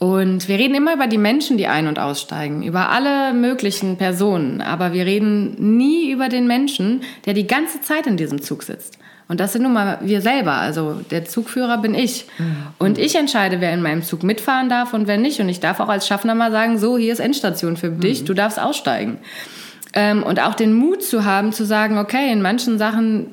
[0.00, 4.60] Und wir reden immer über die Menschen, die ein- und aussteigen, über alle möglichen Personen.
[4.60, 8.98] Aber wir reden nie über den Menschen, der die ganze Zeit in diesem Zug sitzt.
[9.26, 10.52] Und das sind nun mal wir selber.
[10.52, 12.26] Also der Zugführer bin ich.
[12.78, 15.40] Und ich entscheide, wer in meinem Zug mitfahren darf und wer nicht.
[15.40, 18.34] Und ich darf auch als Schaffner mal sagen, so, hier ist Endstation für dich, du
[18.34, 19.18] darfst aussteigen.
[19.94, 23.28] Ähm, und auch den Mut zu haben, zu sagen, okay, in manchen Sachen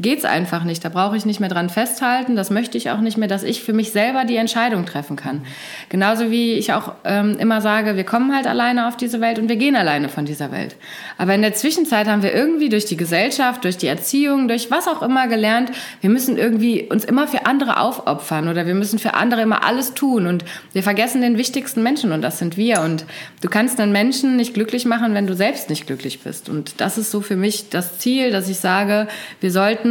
[0.00, 0.84] geht's einfach nicht.
[0.84, 2.36] Da brauche ich nicht mehr dran festhalten.
[2.36, 5.42] Das möchte ich auch nicht mehr, dass ich für mich selber die Entscheidung treffen kann.
[5.88, 9.48] Genauso wie ich auch ähm, immer sage, wir kommen halt alleine auf diese Welt und
[9.48, 10.76] wir gehen alleine von dieser Welt.
[11.18, 14.86] Aber in der Zwischenzeit haben wir irgendwie durch die Gesellschaft, durch die Erziehung, durch was
[14.86, 19.14] auch immer gelernt, wir müssen irgendwie uns immer für andere aufopfern oder wir müssen für
[19.14, 22.82] andere immer alles tun und wir vergessen den wichtigsten Menschen und das sind wir.
[22.82, 23.04] Und
[23.40, 26.48] du kannst einen Menschen nicht glücklich machen, wenn du selbst nicht glücklich bist.
[26.48, 29.08] Und das ist so für mich das Ziel, dass ich sage,
[29.40, 29.85] wir sollten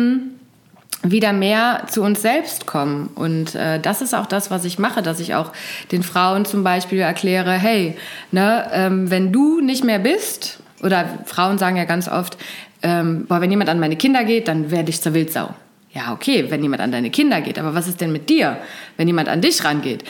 [1.03, 3.10] wieder mehr zu uns selbst kommen.
[3.15, 5.51] Und äh, das ist auch das, was ich mache, dass ich auch
[5.91, 7.95] den Frauen zum Beispiel erkläre, hey,
[8.31, 12.38] ne, ähm, wenn du nicht mehr bist, oder Frauen sagen ja ganz oft,
[12.81, 15.53] ähm, boah, wenn jemand an meine Kinder geht, dann werde ich zur Wildsau.
[15.91, 18.58] Ja, okay, wenn jemand an deine Kinder geht, aber was ist denn mit dir,
[18.97, 20.03] wenn jemand an dich rangeht?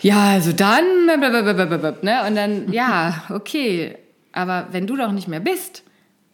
[0.00, 2.22] Ja, also dann, ne?
[2.26, 3.96] Und dann, ja, okay,
[4.32, 5.82] aber wenn du doch nicht mehr bist,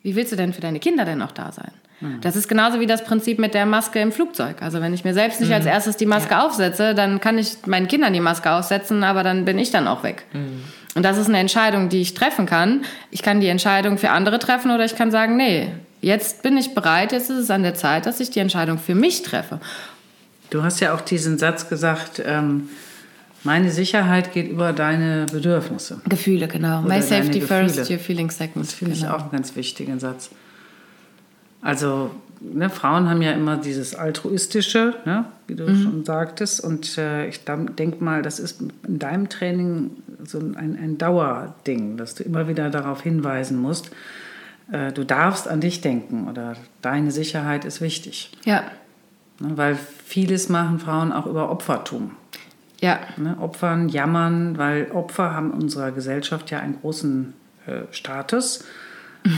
[0.03, 1.70] wie willst du denn für deine Kinder denn noch da sein?
[2.01, 2.21] Mhm.
[2.21, 4.63] Das ist genauso wie das Prinzip mit der Maske im Flugzeug.
[4.63, 5.57] Also wenn ich mir selbst nicht mhm.
[5.57, 6.47] als erstes die Maske ja.
[6.47, 10.03] aufsetze, dann kann ich meinen Kindern die Maske aufsetzen, aber dann bin ich dann auch
[10.03, 10.25] weg.
[10.33, 10.63] Mhm.
[10.95, 12.83] Und das ist eine Entscheidung, die ich treffen kann.
[13.11, 15.69] Ich kann die Entscheidung für andere treffen oder ich kann sagen, nee,
[16.01, 18.95] jetzt bin ich bereit, jetzt ist es an der Zeit, dass ich die Entscheidung für
[18.95, 19.61] mich treffe.
[20.51, 22.69] Du hast ja auch diesen Satz gesagt, ähm,
[23.45, 26.01] meine Sicherheit geht über deine Bedürfnisse.
[26.09, 26.81] Gefühle, genau.
[26.81, 28.67] Oder My safety first, your feelings second.
[28.67, 29.07] Das finde genau.
[29.07, 30.31] ich auch einen ganz wichtigen Satz.
[31.62, 35.83] Also ne, Frauen haben ja immer dieses altruistische, ne, wie du mhm.
[35.83, 36.62] schon sagtest.
[36.62, 39.90] Und äh, ich denke mal, das ist in deinem Training
[40.25, 43.90] so ein, ein Dauerding, dass du immer wieder darauf hinweisen musst,
[44.73, 48.33] äh, du darfst an dich denken oder deine Sicherheit ist wichtig.
[48.44, 48.62] Ja.
[49.38, 52.12] Ne, weil vieles machen Frauen auch über Opfertum.
[52.81, 53.01] Ja.
[53.18, 57.35] Ne, Opfern, jammern, weil Opfer haben in unserer Gesellschaft ja einen großen
[57.66, 58.64] äh, Status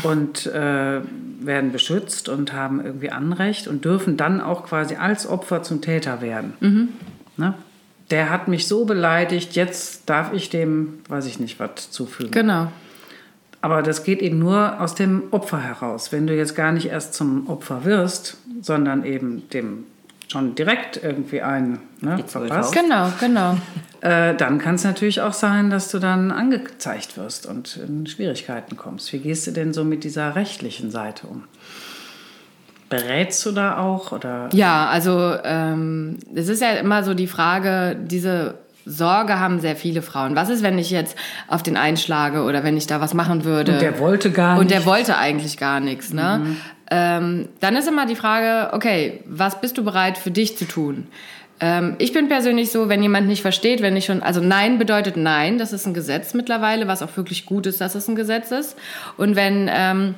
[0.02, 1.00] und äh,
[1.40, 6.20] werden beschützt und haben irgendwie Anrecht und dürfen dann auch quasi als Opfer zum Täter
[6.20, 6.54] werden.
[6.60, 6.88] Mhm.
[7.36, 7.54] Ne?
[8.10, 12.30] Der hat mich so beleidigt, jetzt darf ich dem, weiß ich nicht, was zufügen.
[12.30, 12.68] Genau.
[13.60, 16.10] Aber das geht eben nur aus dem Opfer heraus.
[16.10, 19.84] Wenn du jetzt gar nicht erst zum Opfer wirst, sondern eben dem
[20.28, 22.74] schon direkt irgendwie einen ne, verpasst.
[22.74, 23.56] Genau, genau.
[24.02, 28.76] Äh, dann kann es natürlich auch sein, dass du dann angezeigt wirst und in Schwierigkeiten
[28.76, 29.12] kommst.
[29.12, 31.44] Wie gehst du denn so mit dieser rechtlichen Seite um?
[32.88, 34.10] Berätst du da auch?
[34.10, 34.48] Oder?
[34.52, 40.02] Ja, also ähm, es ist ja immer so die Frage, diese Sorge haben sehr viele
[40.02, 40.34] Frauen.
[40.34, 43.74] Was ist, wenn ich jetzt auf den einschlage oder wenn ich da was machen würde?
[43.74, 44.62] Und der wollte gar nichts.
[44.62, 46.12] Und der wollte eigentlich gar nichts.
[46.12, 46.40] Ne?
[46.42, 46.56] Mhm.
[46.90, 51.06] Ähm, dann ist immer die Frage, okay, was bist du bereit für dich zu tun?
[51.62, 55.16] Ähm, ich bin persönlich so, wenn jemand nicht versteht, wenn ich schon, also Nein bedeutet
[55.16, 58.50] Nein, das ist ein Gesetz mittlerweile, was auch wirklich gut ist, dass es ein Gesetz
[58.50, 58.76] ist.
[59.16, 60.16] Und wenn ähm,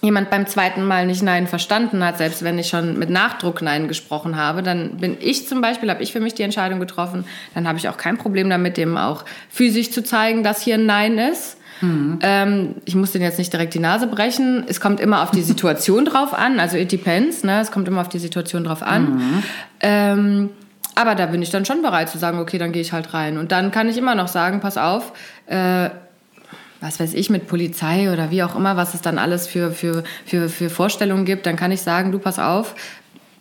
[0.00, 3.88] jemand beim zweiten Mal nicht Nein verstanden hat, selbst wenn ich schon mit Nachdruck Nein
[3.88, 7.68] gesprochen habe, dann bin ich zum Beispiel, habe ich für mich die Entscheidung getroffen, dann
[7.68, 11.18] habe ich auch kein Problem damit, dem auch physisch zu zeigen, dass hier ein Nein
[11.18, 11.58] ist.
[11.82, 12.20] Mhm.
[12.22, 14.64] Ähm, ich muss den jetzt nicht direkt die Nase brechen.
[14.66, 16.58] Es kommt immer auf die Situation drauf an.
[16.58, 17.44] Also it depends.
[17.44, 17.60] Ne?
[17.60, 19.16] Es kommt immer auf die Situation drauf an.
[19.16, 19.42] Mhm.
[19.80, 20.50] Ähm,
[20.96, 23.38] aber da bin ich dann schon bereit zu sagen, okay, dann gehe ich halt rein.
[23.38, 25.12] Und dann kann ich immer noch sagen, pass auf,
[25.46, 25.90] äh,
[26.80, 30.04] was weiß ich, mit Polizei oder wie auch immer, was es dann alles für, für,
[30.24, 32.74] für, für Vorstellungen gibt, dann kann ich sagen, du pass auf,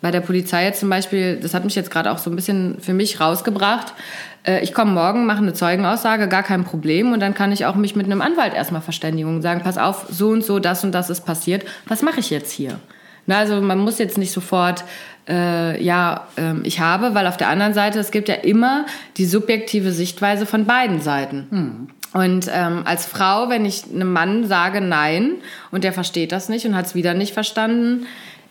[0.02, 2.78] bei der Polizei jetzt zum Beispiel, das hat mich jetzt gerade auch so ein bisschen
[2.80, 3.94] für mich rausgebracht,
[4.46, 7.12] äh, ich komme morgen, mache eine Zeugenaussage, gar kein Problem.
[7.14, 10.08] Und dann kann ich auch mich mit einem Anwalt erstmal verständigen und sagen, pass auf,
[10.10, 11.66] so und so, das und das ist passiert.
[11.88, 12.80] Was mache ich jetzt hier?
[13.26, 14.84] Na, also man muss jetzt nicht sofort,
[15.28, 18.86] äh, ja, äh, ich habe, weil auf der anderen Seite, es gibt ja immer
[19.18, 21.48] die subjektive Sichtweise von beiden Seiten.
[21.50, 21.88] Hm.
[22.14, 25.34] Und ähm, als Frau, wenn ich einem Mann sage Nein
[25.72, 28.06] und der versteht das nicht und hat es wieder nicht verstanden,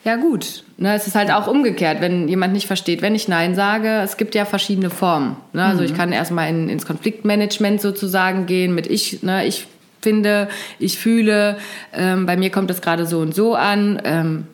[0.05, 3.55] ja gut, ne, es ist halt auch umgekehrt, wenn jemand nicht versteht, wenn ich Nein
[3.55, 5.37] sage, es gibt ja verschiedene Formen.
[5.55, 5.65] Ne?
[5.65, 5.87] Also mhm.
[5.87, 9.67] ich kann erstmal in, ins Konfliktmanagement sozusagen gehen mit ich, ne, ich
[10.03, 11.57] finde, ich fühle,
[11.95, 14.03] ähm, bei mir kommt das gerade so und so an.
[14.05, 14.47] Ähm,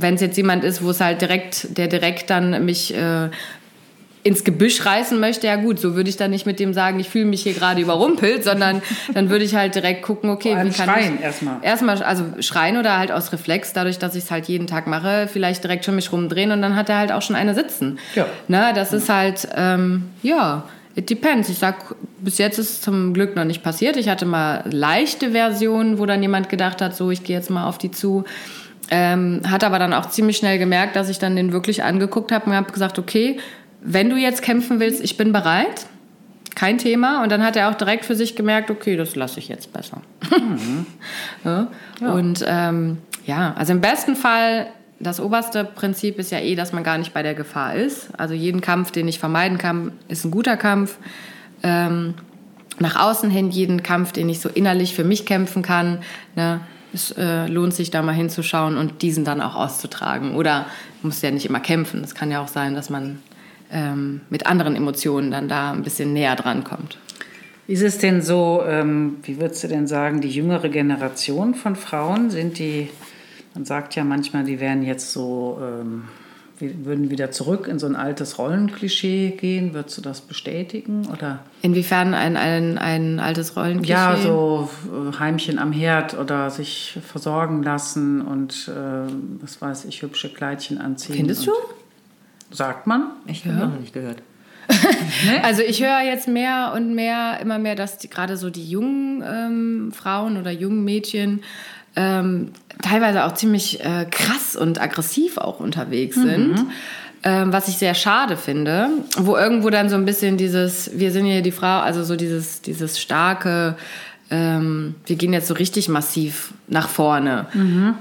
[0.00, 3.28] wenn es jetzt jemand ist, wo es halt direkt, der direkt dann mich äh,
[4.22, 7.08] ins Gebüsch reißen möchte, ja gut, so würde ich dann nicht mit dem sagen, ich
[7.08, 8.82] fühle mich hier gerade überrumpelt, sondern
[9.14, 11.56] dann würde ich halt direkt gucken, okay, wie kann schreien ich erstmal.
[11.62, 15.28] Erstmal also schreien oder halt aus Reflex, dadurch, dass ich es halt jeden Tag mache,
[15.32, 17.98] vielleicht direkt schon mich rumdrehen und dann hat er halt auch schon eine sitzen.
[18.14, 18.26] Ja.
[18.48, 20.64] Ne, das ist halt ähm, ja,
[20.98, 21.48] It depends.
[21.48, 23.96] Ich sag, bis jetzt ist es zum Glück noch nicht passiert.
[23.96, 27.68] Ich hatte mal leichte Versionen, wo dann jemand gedacht hat, so, ich gehe jetzt mal
[27.68, 28.24] auf die zu.
[28.90, 32.46] Ähm, hat aber dann auch ziemlich schnell gemerkt, dass ich dann den wirklich angeguckt habe
[32.46, 33.38] und habe gesagt, okay,
[33.80, 35.86] wenn du jetzt kämpfen willst, ich bin bereit.
[36.54, 37.22] Kein Thema.
[37.22, 40.00] Und dann hat er auch direkt für sich gemerkt, okay, das lasse ich jetzt besser.
[40.30, 40.86] Mhm.
[41.44, 41.68] ja.
[42.00, 42.12] Ja.
[42.12, 44.66] Und ähm, ja, also im besten Fall,
[44.98, 48.08] das oberste Prinzip ist ja eh, dass man gar nicht bei der Gefahr ist.
[48.18, 50.96] Also jeden Kampf, den ich vermeiden kann, ist ein guter Kampf.
[51.62, 52.14] Ähm,
[52.80, 55.98] nach außen hin jeden Kampf, den ich so innerlich für mich kämpfen kann.
[56.34, 56.60] Ne?
[56.92, 60.34] Es äh, lohnt sich da mal hinzuschauen und diesen dann auch auszutragen.
[60.34, 60.66] Oder
[61.02, 62.02] muss ja nicht immer kämpfen.
[62.02, 63.22] Es kann ja auch sein, dass man
[63.70, 66.98] ähm, mit anderen Emotionen dann da ein bisschen näher dran kommt.
[67.66, 72.30] Ist es denn so, ähm, wie würdest du denn sagen, die jüngere Generation von Frauen
[72.30, 72.88] sind die,
[73.54, 76.04] man sagt ja manchmal, die werden jetzt so ähm,
[76.58, 79.74] wir würden wieder zurück in so ein altes Rollenklischee gehen.
[79.74, 81.06] Würdest du das bestätigen?
[81.12, 81.40] Oder?
[81.62, 83.92] Inwiefern ein, ein, ein altes Rollenklischee?
[83.92, 90.02] Ja, so äh, Heimchen am Herd oder sich versorgen lassen und äh, was weiß ich,
[90.02, 91.16] hübsche Kleidchen anziehen.
[91.16, 91.52] Findest du?
[92.50, 93.10] Sagt man.
[93.26, 94.22] Ich habe noch nicht gehört.
[95.42, 99.22] Also ich höre jetzt mehr und mehr, immer mehr, dass die, gerade so die jungen
[99.26, 101.40] ähm, Frauen oder jungen Mädchen
[101.98, 106.66] ähm, teilweise auch ziemlich äh, krass und aggressiv auch unterwegs sind.
[107.24, 111.24] Ähm, was ich sehr schade finde, wo irgendwo dann so ein bisschen dieses, wir sind
[111.26, 113.76] hier die Frau, also so dieses, dieses starke,
[114.30, 117.46] ähm, wir gehen jetzt so richtig massiv nach vorne.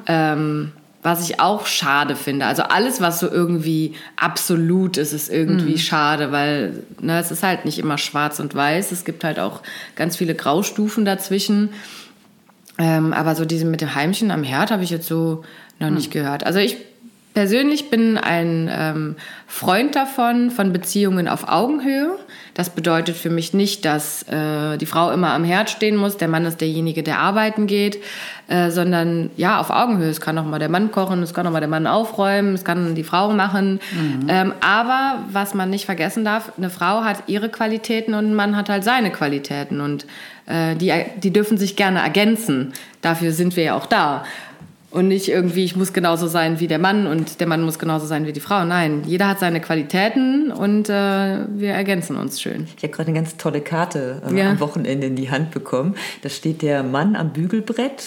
[0.05, 2.45] Ähm, was ich auch schade finde.
[2.45, 7.65] Also alles, was so irgendwie absolut ist, ist irgendwie schade, weil ne, es ist halt
[7.65, 8.91] nicht immer schwarz und weiß.
[8.91, 9.61] Es gibt halt auch
[9.95, 11.69] ganz viele Graustufen dazwischen.
[12.77, 15.43] Ähm, aber so diese mit dem Heimchen am Herd habe ich jetzt so
[15.79, 16.45] noch nicht gehört.
[16.45, 16.77] Also ich
[17.37, 22.17] persönlich bin ein ähm, Freund davon, von Beziehungen auf Augenhöhe.
[22.55, 26.29] Das bedeutet für mich nicht, dass äh, die Frau immer am Herd stehen muss, der
[26.29, 27.99] Mann ist derjenige, der arbeiten geht,
[28.47, 30.09] äh, sondern ja, auf Augenhöhe.
[30.09, 32.65] Es kann auch mal der Mann kochen, es kann auch mal der Mann aufräumen, es
[32.65, 33.81] kann die Frau machen.
[34.27, 38.57] Ähm, aber was man nicht vergessen darf, eine Frau hat ihre Qualitäten und ein Mann
[38.57, 40.07] hat halt seine Qualitäten und
[40.47, 42.73] äh, die, die dürfen sich gerne ergänzen.
[43.01, 44.23] Dafür sind wir ja auch da.
[44.89, 48.05] Und nicht irgendwie, ich muss genauso sein wie der Mann und der Mann muss genauso
[48.05, 48.63] sein wie die Frau.
[48.63, 52.67] Nein, jeder hat seine Qualitäten und äh, wir ergänzen uns schön.
[52.77, 54.49] Ich habe gerade eine ganz tolle Karte äh, Ja.
[54.51, 55.95] am Wochenende in die Hand bekommen.
[56.21, 58.01] Da steht der Mann am Bügelbrett,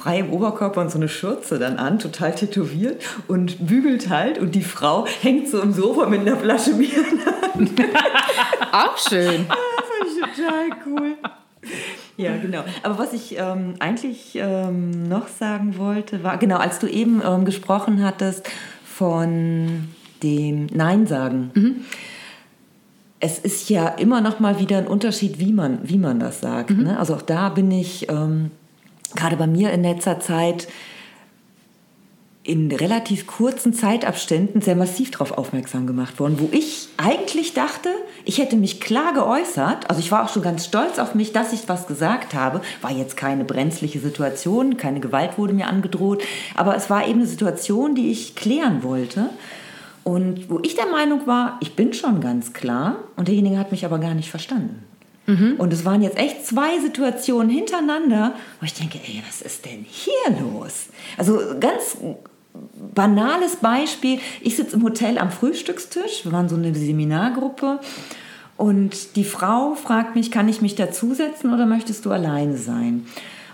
[0.00, 4.38] frei im Oberkörper und so eine Schürze dann an, total tätowiert und bügelt halt.
[4.38, 6.88] Und die Frau hängt so im Sofa mit einer Flasche Bier.
[8.72, 9.44] Auch schön.
[9.48, 11.12] Das fand ich total cool.
[12.16, 12.62] Ja, genau.
[12.82, 17.44] Aber was ich ähm, eigentlich ähm, noch sagen wollte, war, genau, als du eben ähm,
[17.44, 18.48] gesprochen hattest
[18.84, 19.88] von
[20.22, 21.50] dem Nein sagen.
[23.18, 26.70] Es ist ja immer noch mal wieder ein Unterschied, wie man, wie man das sagt.
[26.70, 26.98] Ne?
[26.98, 28.50] Also auch da bin ich ähm,
[29.14, 30.68] gerade bei mir in letzter Zeit
[32.44, 37.88] in relativ kurzen Zeitabständen sehr massiv darauf aufmerksam gemacht worden, wo ich eigentlich dachte,
[38.24, 39.88] ich hätte mich klar geäußert.
[39.88, 42.60] Also ich war auch schon ganz stolz auf mich, dass ich was gesagt habe.
[42.80, 46.22] War jetzt keine brenzliche Situation, keine Gewalt wurde mir angedroht,
[46.56, 49.30] aber es war eben eine Situation, die ich klären wollte.
[50.02, 53.84] Und wo ich der Meinung war, ich bin schon ganz klar und derjenige hat mich
[53.84, 54.84] aber gar nicht verstanden.
[55.58, 59.86] Und es waren jetzt echt zwei Situationen hintereinander, wo ich denke, ey, was ist denn
[59.88, 60.86] hier los?
[61.16, 61.96] Also ganz
[62.94, 64.18] banales Beispiel.
[64.40, 66.24] Ich sitze im Hotel am Frühstückstisch.
[66.24, 67.80] Wir waren so eine Seminargruppe.
[68.56, 73.06] Und die Frau fragt mich, kann ich mich dazusetzen oder möchtest du alleine sein?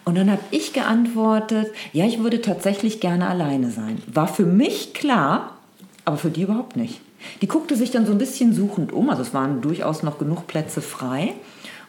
[0.04, 4.02] Und dann habe ich geantwortet, ja, ich würde tatsächlich gerne alleine sein.
[4.06, 5.56] War für mich klar,
[6.04, 7.00] aber für die überhaupt nicht.
[7.42, 10.46] Die guckte sich dann so ein bisschen suchend um, also es waren durchaus noch genug
[10.46, 11.34] Plätze frei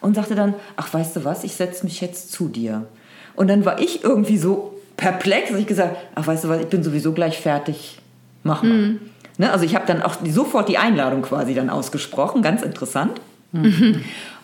[0.01, 2.87] und sagte dann, ach weißt du was, ich setze mich jetzt zu dir.
[3.35, 6.67] Und dann war ich irgendwie so perplex, dass ich gesagt, ach weißt du was, ich
[6.67, 7.99] bin sowieso gleich fertig,
[8.43, 8.97] mach mal.
[9.37, 13.21] Ne, also ich habe dann auch sofort die Einladung quasi dann ausgesprochen, ganz interessant.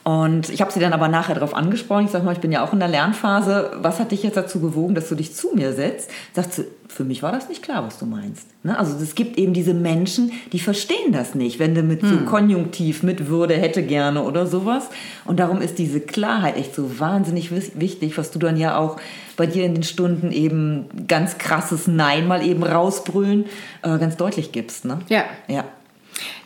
[0.05, 2.05] Und ich habe sie dann aber nachher darauf angesprochen.
[2.05, 3.71] Ich sag mal, ich bin ja auch in der Lernphase.
[3.81, 6.11] Was hat dich jetzt dazu bewogen, dass du dich zu mir setzt?
[6.33, 8.45] Sagt sie, für mich war das nicht klar, was du meinst.
[8.63, 8.77] Ne?
[8.77, 13.01] Also es gibt eben diese Menschen, die verstehen das nicht, wenn du mit so Konjunktiv,
[13.01, 14.89] mit Würde, hätte gerne oder sowas.
[15.25, 18.97] Und darum ist diese Klarheit echt so wahnsinnig wichtig, was du dann ja auch
[19.35, 23.45] bei dir in den Stunden eben ganz krasses Nein mal eben rausbrüllen,
[23.83, 24.85] äh, ganz deutlich gibst.
[24.85, 24.99] Ne?
[25.09, 25.23] Ja.
[25.47, 25.65] Ja.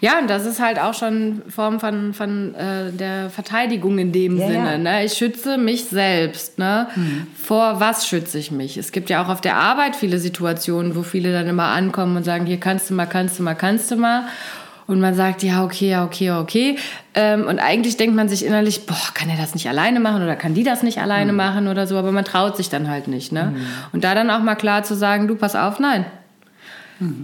[0.02, 4.38] Ja, und das ist halt auch schon Form von, von äh, der Verteidigung in dem
[4.38, 4.72] Ja, Sinne.
[4.72, 4.78] ja.
[4.80, 5.06] Ne?
[5.06, 6.58] Ich schütze mich selbst.
[6.58, 6.88] Ne?
[7.40, 8.78] Vor was schütze ich mich?
[8.78, 12.24] Es gibt ja auch auf der Arbeit viele Situationen, wo viele dann immer ankommen und
[12.24, 14.24] sagen, hier kannst du mal, kannst du mal, kannst du mal.
[14.90, 16.76] Und man sagt, ja, okay, ja, okay, ja, okay.
[17.14, 20.36] Ähm, und eigentlich denkt man sich innerlich, boah, kann er das nicht alleine machen oder
[20.36, 23.32] kann die das nicht alleine machen oder so, aber man traut sich dann halt nicht.
[23.32, 23.54] Ne?
[23.94, 26.06] Und da dann auch mal klar zu sagen, du, pass auf, nein,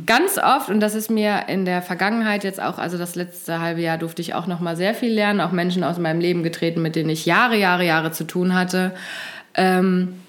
[0.05, 3.81] Ganz oft, und das ist mir in der Vergangenheit jetzt auch, also das letzte halbe
[3.81, 6.81] Jahr durfte ich auch noch mal sehr viel lernen, auch Menschen aus meinem Leben getreten,
[6.81, 8.93] mit denen ich Jahre, Jahre, Jahre zu tun hatte.
[9.53, 10.21] Ähm,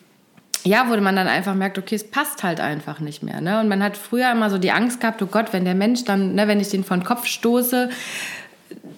[0.66, 3.40] ja, wo man dann einfach merkt, okay, es passt halt einfach nicht mehr.
[3.40, 3.60] Ne?
[3.60, 6.34] Und man hat früher immer so die Angst gehabt, oh Gott, wenn der Mensch dann,
[6.34, 7.88] ne, wenn ich den von Kopf stoße,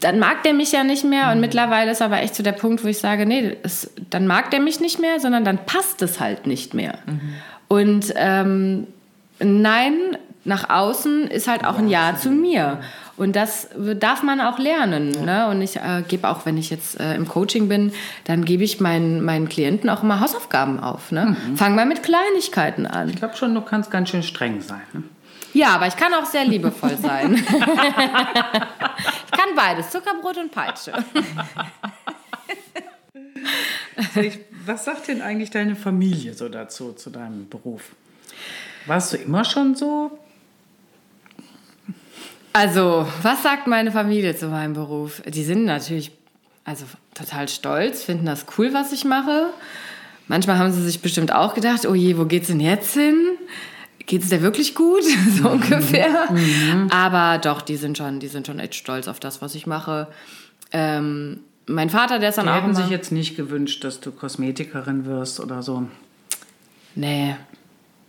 [0.00, 1.30] dann mag der mich ja nicht mehr.
[1.30, 4.50] Und mittlerweile ist aber echt so der Punkt, wo ich sage, nee, es, dann mag
[4.50, 6.98] der mich nicht mehr, sondern dann passt es halt nicht mehr.
[7.68, 8.86] Und ähm,
[9.40, 12.80] Nein nach außen ist halt auch ein Ja zu mir.
[13.18, 15.10] Und das darf man auch lernen.
[15.24, 15.48] Ne?
[15.48, 17.92] Und ich äh, gebe auch, wenn ich jetzt äh, im Coaching bin,
[18.24, 21.10] dann gebe ich meinen, meinen Klienten auch immer Hausaufgaben auf.
[21.10, 21.36] Ne?
[21.56, 23.08] Fang mal mit Kleinigkeiten an.
[23.08, 24.82] Ich glaube schon, du kannst ganz schön streng sein.
[24.92, 25.02] Ne?
[25.52, 27.34] Ja, aber ich kann auch sehr liebevoll sein.
[27.34, 27.42] ich
[29.32, 30.92] kann beides, Zuckerbrot und Peitsche.
[34.66, 37.90] Was sagt denn eigentlich deine Familie so dazu, zu deinem Beruf?
[38.86, 40.18] Warst du immer schon so?
[42.52, 45.22] Also, was sagt meine Familie zu meinem Beruf?
[45.26, 46.12] Die sind natürlich
[46.64, 46.84] also
[47.14, 49.50] total stolz, finden das cool, was ich mache.
[50.26, 53.18] Manchmal haben sie sich bestimmt auch gedacht, oh je, wo geht's denn jetzt hin?
[54.04, 55.02] Geht es dir wirklich gut?
[55.36, 55.62] so mhm.
[55.62, 56.30] ungefähr.
[56.30, 56.88] Mhm.
[56.90, 60.08] Aber doch, die sind schon, die sind schon echt stolz auf das, was ich mache.
[60.70, 62.56] Ähm, mein Vater, der ist dann die auch.
[62.56, 65.86] Die hätten sich jetzt nicht gewünscht, dass du Kosmetikerin wirst oder so.
[66.94, 67.36] Nee.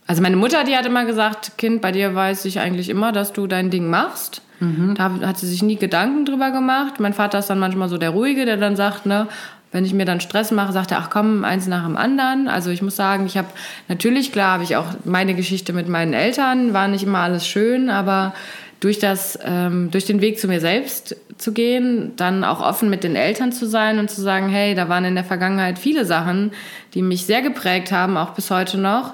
[0.10, 3.32] Also meine Mutter, die hat immer gesagt, Kind, bei dir weiß ich eigentlich immer, dass
[3.32, 4.42] du dein Ding machst.
[4.60, 4.96] Mhm.
[4.96, 7.00] Da hat sie sich nie Gedanken drüber gemacht.
[7.00, 9.28] Mein Vater ist dann manchmal so der Ruhige, der dann sagt, ne,
[9.72, 12.48] wenn ich mir dann Stress mache, sagt er, ach komm, eins nach dem anderen.
[12.48, 13.50] Also ich muss sagen, ich habe
[13.88, 17.92] natürlich, klar, habe ich auch meine Geschichte mit meinen Eltern, war nicht immer alles schön,
[17.92, 18.34] aber
[18.80, 23.04] durch, das, ähm, durch den Weg zu mir selbst zu gehen, dann auch offen mit
[23.04, 26.52] den Eltern zu sein und zu sagen, hey, da waren in der Vergangenheit viele Sachen,
[26.96, 29.14] die mich sehr geprägt haben, auch bis heute noch.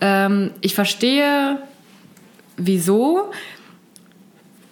[0.00, 1.58] Ähm, ich verstehe,
[2.56, 3.30] wieso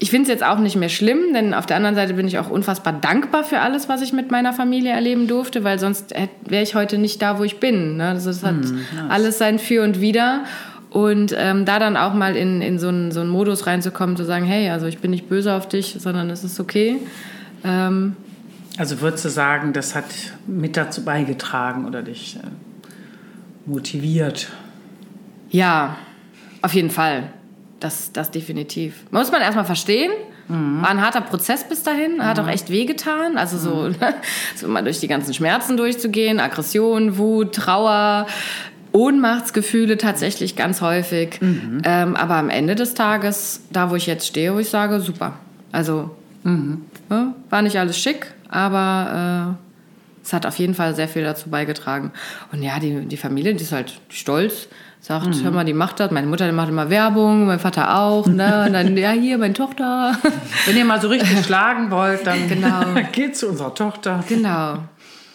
[0.04, 2.38] ich finde es jetzt auch nicht mehr schlimm, denn auf der anderen Seite bin ich
[2.38, 6.14] auch unfassbar dankbar für alles, was ich mit meiner Familie erleben durfte, weil sonst
[6.46, 7.96] wäre ich heute nicht da, wo ich bin.
[7.96, 8.08] Ne?
[8.08, 10.44] Also es hat hm, alles sein Für und Wider.
[10.90, 14.24] Und ähm, da dann auch mal in, in so, einen, so einen Modus reinzukommen, zu
[14.24, 16.98] sagen, hey, also ich bin nicht böse auf dich, sondern es ist okay.
[17.64, 18.14] Ähm,
[18.76, 20.04] also würdest du sagen, das hat
[20.46, 22.46] mit dazu beigetragen oder dich äh,
[23.64, 24.48] motiviert?
[25.54, 25.96] Ja,
[26.62, 27.30] auf jeden Fall.
[27.78, 29.04] Das, das definitiv.
[29.12, 30.10] Muss man erstmal verstehen.
[30.48, 30.82] Mhm.
[30.82, 32.44] War ein harter Prozess bis dahin, hat mhm.
[32.44, 33.38] auch echt wehgetan.
[33.38, 33.94] Also so, mhm.
[34.56, 38.26] so mal durch die ganzen Schmerzen durchzugehen, Aggression, Wut, Trauer,
[38.90, 41.40] Ohnmachtsgefühle tatsächlich ganz häufig.
[41.40, 41.82] Mhm.
[41.84, 45.34] Ähm, aber am Ende des Tages, da wo ich jetzt stehe, wo ich sage, super.
[45.70, 46.10] Also
[46.42, 46.82] mhm.
[47.10, 51.48] ja, war nicht alles schick, aber äh, es hat auf jeden Fall sehr viel dazu
[51.48, 52.10] beigetragen.
[52.50, 54.68] Und ja, die, die Familie, die ist halt stolz
[55.04, 55.42] sagt, mhm.
[55.42, 56.10] hör mal, die macht das.
[56.10, 58.26] Meine Mutter die macht immer Werbung, mein Vater auch.
[58.26, 58.64] Ne?
[58.66, 60.16] Und dann, ja, hier, meine Tochter.
[60.66, 62.82] Wenn ihr mal so richtig schlagen wollt, dann genau.
[63.12, 64.24] geht zu unserer Tochter.
[64.28, 64.78] Genau.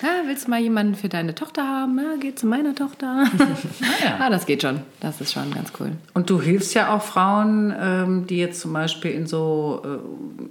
[0.02, 2.00] Ja, willst du mal jemanden für deine Tochter haben?
[2.00, 3.26] Ja, geh zu meiner Tochter.
[3.28, 4.18] ah, ja.
[4.20, 4.80] ah, das geht schon.
[5.02, 5.92] Das ist schon ganz cool.
[6.14, 9.84] Und du hilfst ja auch Frauen, ähm, die jetzt zum Beispiel in so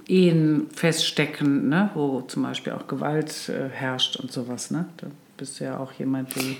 [0.06, 1.90] äh, Ehen feststecken, ne?
[1.94, 4.70] wo zum Beispiel auch Gewalt äh, herrscht und sowas.
[4.70, 4.84] Ne?
[4.98, 5.06] Da
[5.38, 6.58] bist du ja auch jemand, die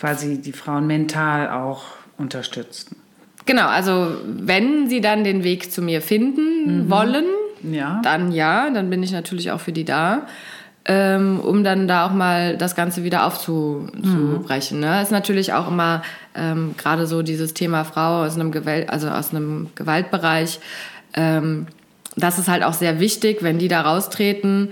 [0.00, 1.82] quasi die Frauen mental auch
[2.16, 2.96] unterstützen.
[3.46, 6.90] Genau, also wenn sie dann den Weg zu mir finden mhm.
[6.90, 7.24] wollen,
[7.62, 8.00] ja.
[8.02, 10.26] dann ja, dann bin ich natürlich auch für die da.
[10.86, 14.78] Ähm, um dann da auch mal das Ganze wieder aufzubrechen.
[14.78, 14.84] Mhm.
[14.84, 15.02] Ne?
[15.02, 16.02] Ist natürlich auch immer
[16.34, 20.58] ähm, gerade so dieses Thema Frau aus einem, Gewalt, also aus einem Gewaltbereich.
[21.12, 21.66] Ähm,
[22.16, 24.70] das ist halt auch sehr wichtig, wenn die da raustreten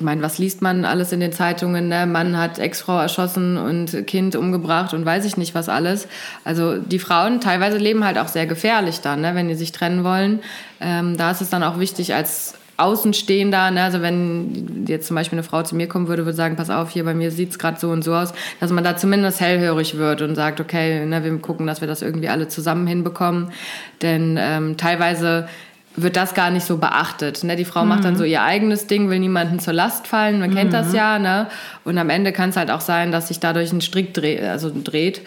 [0.00, 1.88] ich meine, was liest man alles in den Zeitungen?
[1.88, 2.06] Ne?
[2.06, 6.08] Mann hat Ex-Frau erschossen und Kind umgebracht und weiß ich nicht was alles.
[6.42, 9.34] Also die Frauen teilweise leben halt auch sehr gefährlich dann, ne?
[9.34, 10.40] wenn die sich trennen wollen.
[10.80, 13.82] Ähm, da ist es dann auch wichtig als Außenstehender, ne?
[13.82, 16.88] also wenn jetzt zum Beispiel eine Frau zu mir kommen würde, würde sagen, pass auf,
[16.88, 19.98] hier bei mir sieht es gerade so und so aus, dass man da zumindest hellhörig
[19.98, 23.52] wird und sagt, okay, ne, wir gucken, dass wir das irgendwie alle zusammen hinbekommen.
[24.00, 25.46] Denn ähm, teilweise
[25.96, 27.42] wird das gar nicht so beachtet.
[27.44, 27.56] Ne?
[27.56, 27.88] Die Frau mhm.
[27.88, 30.54] macht dann so ihr eigenes Ding, will niemanden zur Last fallen, man mhm.
[30.54, 30.94] kennt das mhm.
[30.94, 31.18] ja.
[31.18, 31.46] Ne?
[31.84, 34.70] Und am Ende kann es halt auch sein, dass sich dadurch ein Strick dreht, also
[34.72, 35.22] dreht,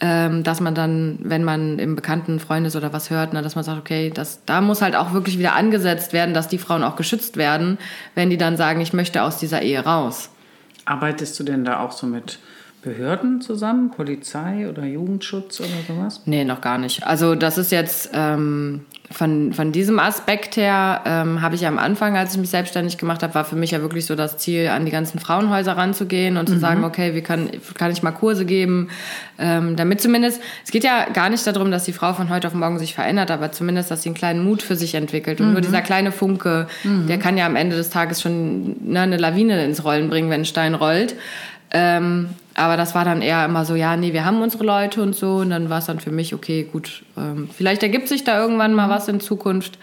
[0.00, 3.64] ähm, dass man dann, wenn man im bekannten Freundes oder was hört, ne, dass man
[3.64, 6.96] sagt, okay, das, da muss halt auch wirklich wieder angesetzt werden, dass die Frauen auch
[6.96, 7.78] geschützt werden,
[8.14, 10.30] wenn die dann sagen, ich möchte aus dieser Ehe raus.
[10.84, 12.38] Arbeitest du denn da auch so mit
[12.84, 16.20] Behörden zusammen, Polizei oder Jugendschutz oder sowas?
[16.26, 17.06] Nee, noch gar nicht.
[17.06, 22.16] Also das ist jetzt ähm, von, von diesem Aspekt her, ähm, habe ich am Anfang,
[22.16, 24.84] als ich mich selbstständig gemacht habe, war für mich ja wirklich so das Ziel, an
[24.84, 26.52] die ganzen Frauenhäuser ranzugehen und mhm.
[26.52, 28.88] zu sagen, okay, wie kann, kann ich mal Kurse geben,
[29.38, 32.54] ähm, damit zumindest, es geht ja gar nicht darum, dass die Frau von heute auf
[32.54, 35.40] morgen sich verändert, aber zumindest, dass sie einen kleinen Mut für sich entwickelt.
[35.40, 35.52] Und mhm.
[35.52, 37.06] nur dieser kleine Funke, mhm.
[37.06, 40.42] der kann ja am Ende des Tages schon ne, eine Lawine ins Rollen bringen, wenn
[40.42, 41.14] ein Stein rollt.
[41.70, 45.14] Ähm, aber das war dann eher immer so, ja, nee, wir haben unsere Leute und
[45.14, 45.36] so.
[45.36, 48.74] Und dann war es dann für mich, okay, gut, ähm, vielleicht ergibt sich da irgendwann
[48.74, 49.78] mal was in Zukunft.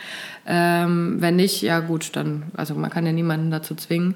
[0.45, 4.15] Ähm, wenn nicht, ja gut, dann, also man kann ja niemanden dazu zwingen.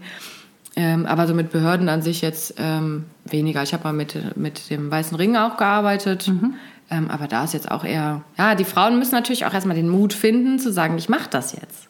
[0.78, 3.64] Ähm, aber so mit Behörden an sich jetzt ähm, weniger.
[3.64, 6.28] Ich habe mal mit, mit dem Weißen Ring auch gearbeitet.
[6.28, 6.56] Mhm.
[6.90, 9.90] Ähm, aber da ist jetzt auch eher, ja, die Frauen müssen natürlich auch erstmal den
[9.90, 11.90] Mut finden, zu sagen, ich mache das jetzt.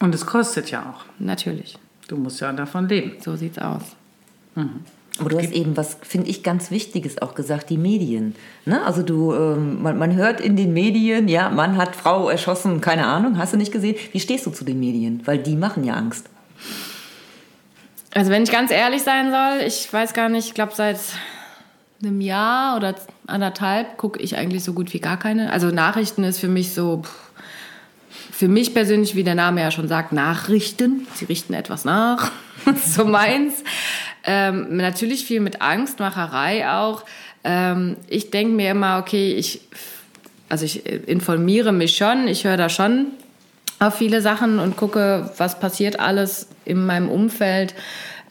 [0.00, 1.04] Und es kostet ja auch.
[1.18, 1.78] Natürlich.
[2.08, 3.12] Du musst ja davon leben.
[3.20, 3.82] So sieht's aus.
[4.54, 4.80] Mhm.
[5.20, 8.34] Aber du hast eben was, finde ich, ganz Wichtiges auch gesagt, die Medien.
[8.64, 8.82] Ne?
[8.84, 13.06] Also du, ähm, man, man hört in den Medien, ja, Mann hat Frau erschossen, keine
[13.06, 13.96] Ahnung, hast du nicht gesehen?
[14.12, 15.22] Wie stehst du zu den Medien?
[15.26, 16.26] Weil die machen ja Angst.
[18.12, 20.98] Also wenn ich ganz ehrlich sein soll, ich weiß gar nicht, ich glaube seit
[22.02, 22.94] einem Jahr oder
[23.26, 25.52] anderthalb gucke ich eigentlich so gut wie gar keine.
[25.52, 27.02] Also Nachrichten ist für mich so,
[28.32, 31.06] für mich persönlich, wie der Name ja schon sagt, Nachrichten.
[31.14, 32.30] Sie richten etwas nach.
[32.84, 33.62] so meins.
[34.24, 37.04] Ähm, natürlich viel mit Angstmacherei auch.
[37.44, 39.60] Ähm, ich denke mir immer, okay, ich,
[40.48, 43.06] also ich informiere mich schon, ich höre da schon
[43.78, 47.74] auf viele Sachen und gucke, was passiert alles in meinem Umfeld.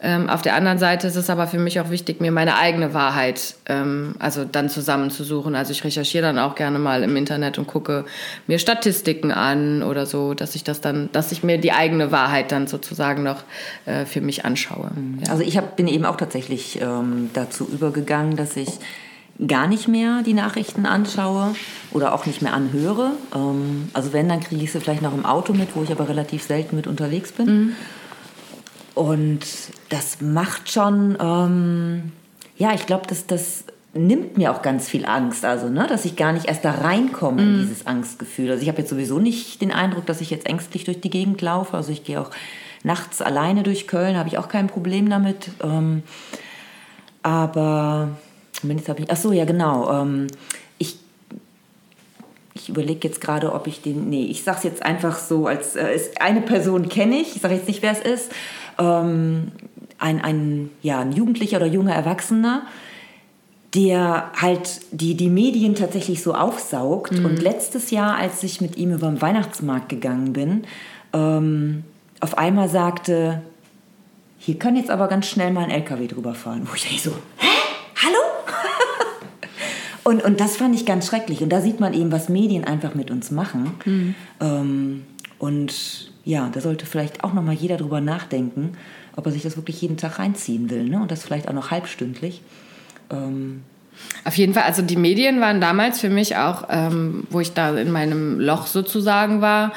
[0.02, 2.94] Ähm, auf der anderen Seite ist es aber für mich auch wichtig, mir meine eigene
[2.94, 5.54] Wahrheit ähm, also dann zusammenzusuchen.
[5.54, 8.06] Also ich recherchiere dann auch gerne mal im Internet und gucke
[8.46, 12.50] mir Statistiken an oder so, dass ich das dann, dass ich mir die eigene Wahrheit
[12.50, 13.42] dann sozusagen noch
[13.84, 14.90] äh, für mich anschaue.
[15.24, 15.32] Ja.
[15.32, 18.70] Also ich hab, bin eben auch tatsächlich ähm, dazu übergegangen, dass ich
[19.46, 21.54] gar nicht mehr die Nachrichten anschaue
[21.92, 23.12] oder auch nicht mehr anhöre.
[23.34, 26.08] Ähm, also wenn, dann kriege ich sie vielleicht noch im Auto mit, wo ich aber
[26.08, 27.46] relativ selten mit unterwegs bin.
[27.46, 27.76] Mhm.
[29.00, 29.40] Und
[29.88, 32.12] das macht schon, ähm,
[32.58, 36.16] ja, ich glaube, das, das nimmt mir auch ganz viel Angst, also ne, dass ich
[36.16, 37.60] gar nicht erst da reinkomme in mhm.
[37.62, 38.50] dieses Angstgefühl.
[38.50, 41.40] Also ich habe jetzt sowieso nicht den Eindruck, dass ich jetzt ängstlich durch die Gegend
[41.40, 41.78] laufe.
[41.78, 42.28] Also ich gehe auch
[42.82, 45.48] nachts alleine durch Köln, habe ich auch kein Problem damit.
[45.64, 46.02] Ähm,
[47.22, 48.10] aber
[48.52, 49.90] zumindest habe ich, ach so, ja genau.
[49.98, 50.26] Ähm,
[50.76, 50.98] ich
[52.52, 55.76] ich überlege jetzt gerade, ob ich den, nee, ich sage es jetzt einfach so, als
[55.76, 58.30] äh, eine Person kenne ich, ich sage jetzt nicht, wer es ist,
[58.80, 59.52] ähm,
[59.98, 62.62] ein, ein, ja, ein Jugendlicher oder junger Erwachsener,
[63.74, 67.12] der halt die, die Medien tatsächlich so aufsaugt.
[67.12, 67.24] Mhm.
[67.26, 70.64] Und letztes Jahr, als ich mit ihm über den Weihnachtsmarkt gegangen bin,
[71.12, 71.84] ähm,
[72.20, 73.42] auf einmal sagte,
[74.38, 76.62] hier kann jetzt aber ganz schnell mal ein LKW drüber fahren.
[76.64, 77.46] Wo ich denke so, hä?
[78.02, 78.18] Hallo?
[80.04, 81.42] und, und das fand ich ganz schrecklich.
[81.42, 83.72] Und da sieht man eben, was Medien einfach mit uns machen.
[83.84, 84.14] Mhm.
[84.40, 85.04] Ähm,
[85.38, 88.76] und ja, da sollte vielleicht auch noch mal jeder drüber nachdenken,
[89.16, 90.84] ob er sich das wirklich jeden Tag reinziehen will.
[90.84, 91.00] Ne?
[91.00, 92.42] Und das vielleicht auch noch halbstündlich.
[93.10, 93.62] Ähm
[94.24, 97.76] auf jeden Fall, also die Medien waren damals für mich auch, ähm, wo ich da
[97.76, 99.72] in meinem Loch sozusagen war,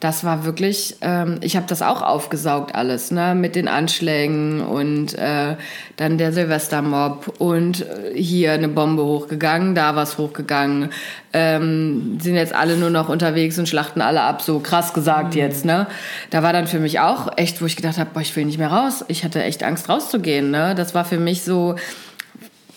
[0.00, 5.14] das war wirklich, ähm, ich habe das auch aufgesaugt alles, ne, mit den Anschlägen und
[5.14, 5.56] äh,
[5.96, 10.90] dann der Silvestermob und äh, hier eine Bombe hochgegangen, da was hochgegangen,
[11.32, 15.40] ähm, sind jetzt alle nur noch unterwegs und schlachten alle ab, so krass gesagt mhm.
[15.40, 15.88] jetzt, ne.
[16.30, 18.58] Da war dann für mich auch echt, wo ich gedacht habe, boah, ich will nicht
[18.58, 19.04] mehr raus.
[19.08, 20.76] Ich hatte echt Angst rauszugehen, ne.
[20.76, 21.74] Das war für mich so,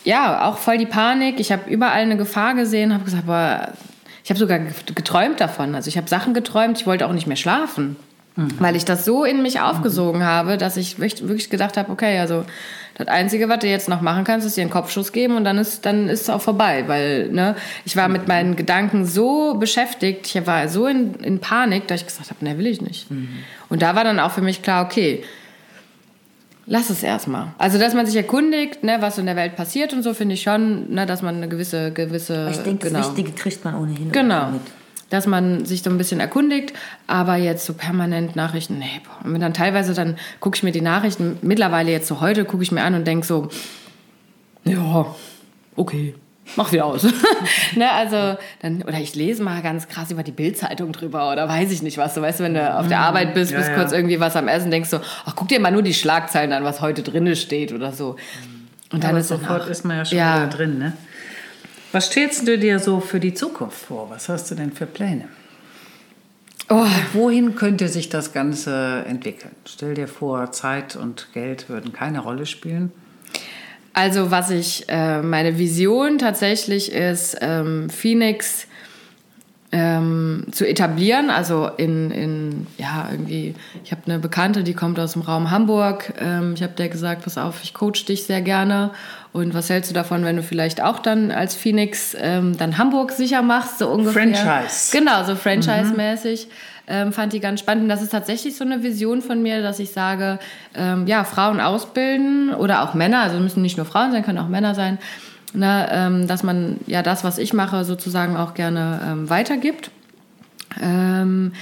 [0.04, 1.40] ja, auch voll die Panik.
[1.40, 3.74] Ich habe überall eine Gefahr gesehen, habe gesagt, boah,
[4.24, 5.76] ich habe sogar geträumt davon.
[5.76, 7.96] Also ich habe Sachen geträumt, ich wollte auch nicht mehr schlafen.
[8.36, 8.52] Mhm.
[8.60, 10.26] Weil ich das so in mich aufgesogen mhm.
[10.26, 12.46] habe, dass ich wirklich gedacht habe, okay, also
[12.96, 15.58] das Einzige, was du jetzt noch machen kannst, ist dir einen Kopfschuss geben und dann
[15.58, 16.84] ist dann ist es auch vorbei.
[16.88, 17.56] Weil ne,
[17.86, 22.08] ich war mit meinen Gedanken so beschäftigt, ich war so in, in Panik, dass ich
[22.08, 23.10] gesagt habe, ne, will ich nicht.
[23.10, 23.30] Mhm.
[23.70, 25.24] Und da war dann auch für mich klar, okay,
[26.72, 27.48] lass es erstmal.
[27.58, 30.42] Also, dass man sich erkundigt, ne, was in der Welt passiert und so, finde ich
[30.42, 32.48] schon, ne, dass man eine gewisse, gewisse.
[32.50, 34.12] Ich denke, genau, das Wichtige kriegt man ohnehin.
[34.12, 34.52] Genau.
[34.52, 34.62] Mit.
[35.10, 36.72] Dass man sich so ein bisschen erkundigt,
[37.06, 39.30] aber jetzt so permanent Nachrichten, nee, boah.
[39.30, 42.72] Und dann teilweise dann gucke ich mir die Nachrichten, mittlerweile jetzt so heute, gucke ich
[42.72, 43.50] mir an und denke so,
[44.64, 45.14] ja,
[45.76, 46.16] okay
[46.56, 47.04] mach wieder aus.
[47.76, 51.72] ne, also dann, oder ich lese mal ganz krass über die Bildzeitung drüber oder weiß
[51.72, 52.14] ich nicht was.
[52.14, 53.04] Du weißt, wenn du auf der mhm.
[53.04, 53.76] Arbeit bist, ja, bist ja.
[53.76, 56.64] kurz irgendwie was am Essen, denkst du, ach, guck dir mal nur die Schlagzeilen an,
[56.64, 58.16] was heute drin steht oder so.
[58.92, 60.36] Und dann Aber ist sofort ist man ja schon ja.
[60.38, 60.94] wieder drin, ne?
[61.92, 64.10] Was stellst du dir so für die Zukunft vor?
[64.10, 65.28] Was hast du denn für Pläne?
[66.70, 66.86] Oh.
[67.12, 69.54] Wohin könnte sich das Ganze entwickeln?
[69.66, 72.94] Stell dir vor, Zeit und Geld würden keine Rolle spielen.
[73.94, 78.68] Also was ich, äh, meine Vision tatsächlich ist, ähm, Phoenix
[79.74, 81.30] ähm, zu etablieren.
[81.30, 86.14] Also in, in, ja, irgendwie, ich habe eine Bekannte, die kommt aus dem Raum Hamburg.
[86.20, 88.92] Ähm, ich habe der gesagt, pass auf, ich coach dich sehr gerne.
[89.34, 93.12] Und was hältst du davon, wenn du vielleicht auch dann als Phoenix ähm, dann Hamburg
[93.12, 94.34] sicher machst, so ungefähr?
[94.34, 94.98] Franchise.
[94.98, 96.48] Genau, so franchise-mäßig.
[96.48, 97.84] Mhm ähm, fand die ganz spannend.
[97.84, 100.40] Und das ist tatsächlich so eine Vision von mir, dass ich sage,
[100.76, 104.50] ähm, ja, Frauen ausbilden oder auch Männer, also müssen nicht nur Frauen sein, können auch
[104.50, 104.98] Männer sein,
[105.54, 109.92] ne, ähm, dass man ja das, was ich mache, sozusagen auch gerne ähm, weitergibt.
[110.82, 111.54] Ähm,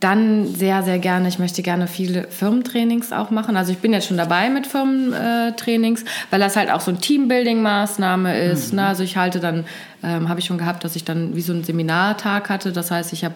[0.00, 3.56] dann sehr, sehr gerne, ich möchte gerne viele Firmentrainings auch machen.
[3.56, 8.38] Also ich bin jetzt schon dabei mit Firmentrainings, weil das halt auch so eine Teambuilding-Maßnahme
[8.38, 8.72] ist.
[8.72, 8.76] Mhm.
[8.76, 8.86] Ne?
[8.86, 9.64] Also ich halte dann
[10.02, 12.72] ähm, habe ich schon gehabt, dass ich dann wie so einen Seminartag hatte.
[12.72, 13.34] Das heißt, ich habe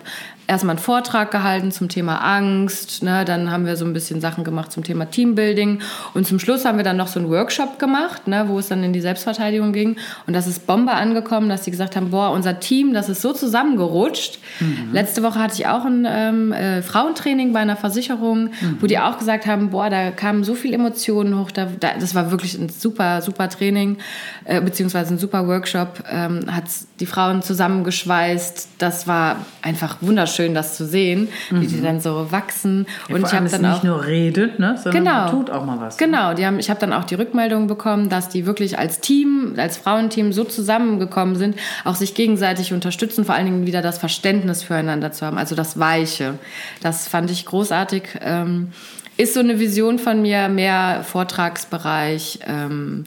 [0.52, 3.02] erstmal einen Vortrag gehalten zum Thema Angst.
[3.02, 3.24] Ne?
[3.24, 5.80] Dann haben wir so ein bisschen Sachen gemacht zum Thema Teambuilding.
[6.14, 8.44] Und zum Schluss haben wir dann noch so einen Workshop gemacht, ne?
[8.48, 9.96] wo es dann in die Selbstverteidigung ging.
[10.26, 13.32] Und das ist Bombe angekommen, dass sie gesagt haben, boah, unser Team, das ist so
[13.32, 14.38] zusammengerutscht.
[14.60, 14.92] Mhm.
[14.92, 18.78] Letzte Woche hatte ich auch ein ähm, äh, Frauentraining bei einer Versicherung, mhm.
[18.80, 21.50] wo die auch gesagt haben, boah, da kamen so viele Emotionen hoch.
[21.50, 23.98] Da, da, das war wirklich ein super, super Training,
[24.44, 26.04] äh, beziehungsweise ein super Workshop.
[26.10, 26.64] Ähm, hat
[27.00, 28.68] die Frauen zusammengeschweißt.
[28.78, 31.60] Das war einfach wunderschön, das zu sehen, mhm.
[31.60, 31.82] wie die mhm.
[31.82, 32.86] dann so wachsen.
[33.08, 35.80] Ja, und ich habe dann auch nicht nur redet, ne, sondern genau, tut auch mal
[35.80, 35.98] was.
[35.98, 36.06] Ne?
[36.06, 39.54] Genau, die haben, ich habe dann auch die Rückmeldung bekommen, dass die wirklich als Team,
[39.56, 44.62] als Frauenteam so zusammengekommen sind, auch sich gegenseitig unterstützen, vor allen Dingen wieder das Verständnis
[44.62, 46.34] füreinander zu haben, also das Weiche.
[46.80, 48.02] Das fand ich großartig.
[48.20, 48.72] Ähm,
[49.16, 53.04] ist so eine Vision von mir, mehr Vortragsbereich ähm,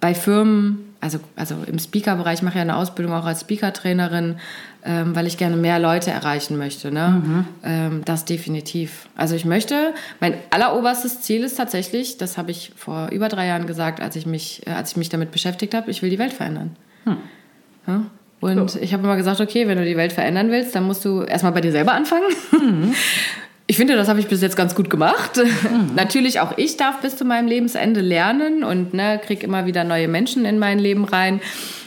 [0.00, 4.36] bei Firmen also, also im Speaker-Bereich mache ich ja eine Ausbildung auch als Speaker-Trainerin,
[4.84, 6.90] ähm, weil ich gerne mehr Leute erreichen möchte.
[6.90, 7.22] Ne?
[7.22, 7.44] Mhm.
[7.62, 9.08] Ähm, das definitiv.
[9.16, 13.66] Also ich möchte, mein alleroberstes Ziel ist tatsächlich, das habe ich vor über drei Jahren
[13.66, 16.32] gesagt, als ich mich, äh, als ich mich damit beschäftigt habe, ich will die Welt
[16.32, 16.76] verändern.
[17.04, 17.16] Hm.
[17.86, 18.02] Ja?
[18.40, 18.78] Und so.
[18.78, 21.52] ich habe immer gesagt, okay, wenn du die Welt verändern willst, dann musst du erstmal
[21.52, 22.28] bei dir selber anfangen.
[22.52, 22.94] Mhm.
[23.66, 25.36] Ich finde, das habe ich bis jetzt ganz gut gemacht.
[25.36, 25.94] Mhm.
[25.94, 30.08] Natürlich auch ich darf bis zu meinem Lebensende lernen und ne, kriege immer wieder neue
[30.08, 31.40] Menschen in mein Leben rein,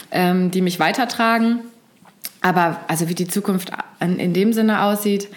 [0.09, 1.59] ähm, die mich weitertragen.
[2.43, 5.29] Aber also wie die Zukunft in dem Sinne aussieht,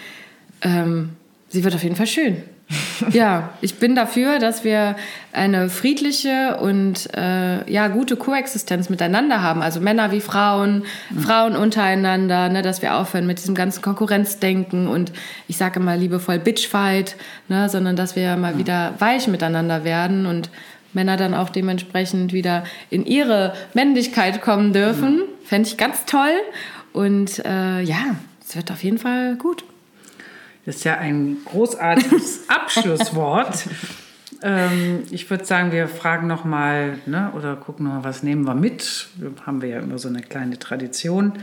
[0.61, 1.09] ähm,
[1.49, 2.43] sie wird auf jeden Fall schön
[3.11, 4.95] ja, ich bin dafür, dass wir
[5.31, 9.61] eine friedliche und äh, ja gute Koexistenz miteinander haben.
[9.61, 11.19] Also Männer wie Frauen, mhm.
[11.19, 15.13] Frauen untereinander, ne, dass wir aufhören mit diesem ganzen Konkurrenzdenken und
[15.47, 17.15] ich sage mal liebevoll Bitchfight,
[17.47, 18.59] ne, sondern dass wir mal mhm.
[18.59, 20.49] wieder weich miteinander werden und
[20.93, 25.17] Männer dann auch dementsprechend wieder in ihre Männlichkeit kommen dürfen.
[25.17, 25.23] Mhm.
[25.45, 26.33] Fände ich ganz toll.
[26.97, 29.63] Und äh, ja, es wird auf jeden Fall gut.
[30.65, 33.67] Das ist ja ein großartiges Abschlusswort.
[34.41, 38.47] ähm, ich würde sagen, wir fragen noch mal ne, oder gucken noch mal, was nehmen
[38.47, 39.09] wir mit.
[39.45, 41.33] Haben wir ja immer so eine kleine Tradition.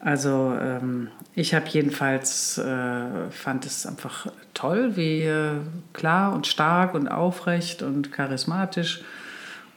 [0.00, 5.56] Also ähm, ich habe jedenfalls äh, fand es einfach toll, wie äh,
[5.92, 9.02] klar und stark und aufrecht und charismatisch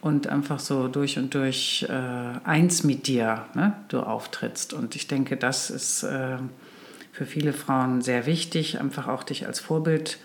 [0.01, 4.73] und einfach so durch und durch äh, eins mit dir ne, du auftrittst.
[4.73, 6.37] Und ich denke, das ist äh,
[7.11, 10.17] für viele Frauen sehr wichtig, einfach auch dich als Vorbild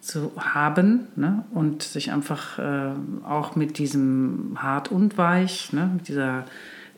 [0.00, 1.44] zu haben ne?
[1.52, 2.92] und sich einfach äh,
[3.24, 5.90] auch mit diesem hart und weich, ne?
[5.94, 6.44] mit dieser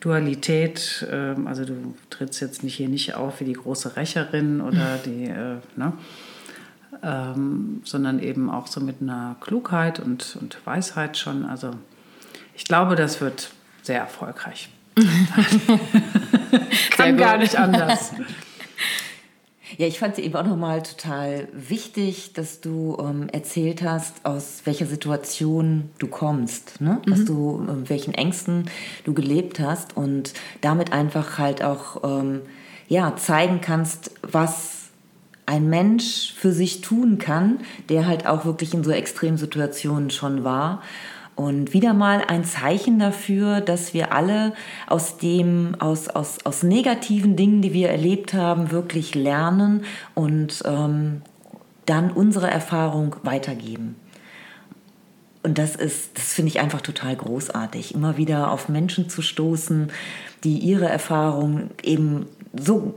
[0.00, 4.98] Dualität, äh, also du trittst jetzt nicht hier nicht auf wie die große Rächerin oder
[5.04, 5.92] die, äh, ne?
[7.02, 11.46] Ähm, sondern eben auch so mit einer Klugheit und, und Weisheit schon.
[11.46, 11.70] Also
[12.54, 13.50] ich glaube, das wird
[13.82, 14.68] sehr erfolgreich.
[16.90, 18.12] Kann gar nicht anders.
[19.78, 24.60] Ja, ich fand es eben auch nochmal total wichtig, dass du ähm, erzählt hast, aus
[24.64, 27.00] welcher Situation du kommst, ne?
[27.06, 27.10] Mhm.
[27.10, 28.66] dass du, äh, welchen Ängsten
[29.04, 32.42] du gelebt hast und damit einfach halt auch ähm,
[32.88, 34.90] ja, zeigen kannst, was
[35.46, 40.82] ein Mensch für sich tun kann, der halt auch wirklich in so Extremsituationen schon war
[41.34, 44.52] und wieder mal ein Zeichen dafür, dass wir alle
[44.86, 51.22] aus dem, aus, aus, aus negativen Dingen, die wir erlebt haben, wirklich lernen und ähm,
[51.86, 53.96] dann unsere Erfahrung weitergeben.
[55.42, 59.90] Und das ist, das finde ich einfach total großartig, immer wieder auf Menschen zu stoßen,
[60.44, 62.94] die ihre Erfahrung eben so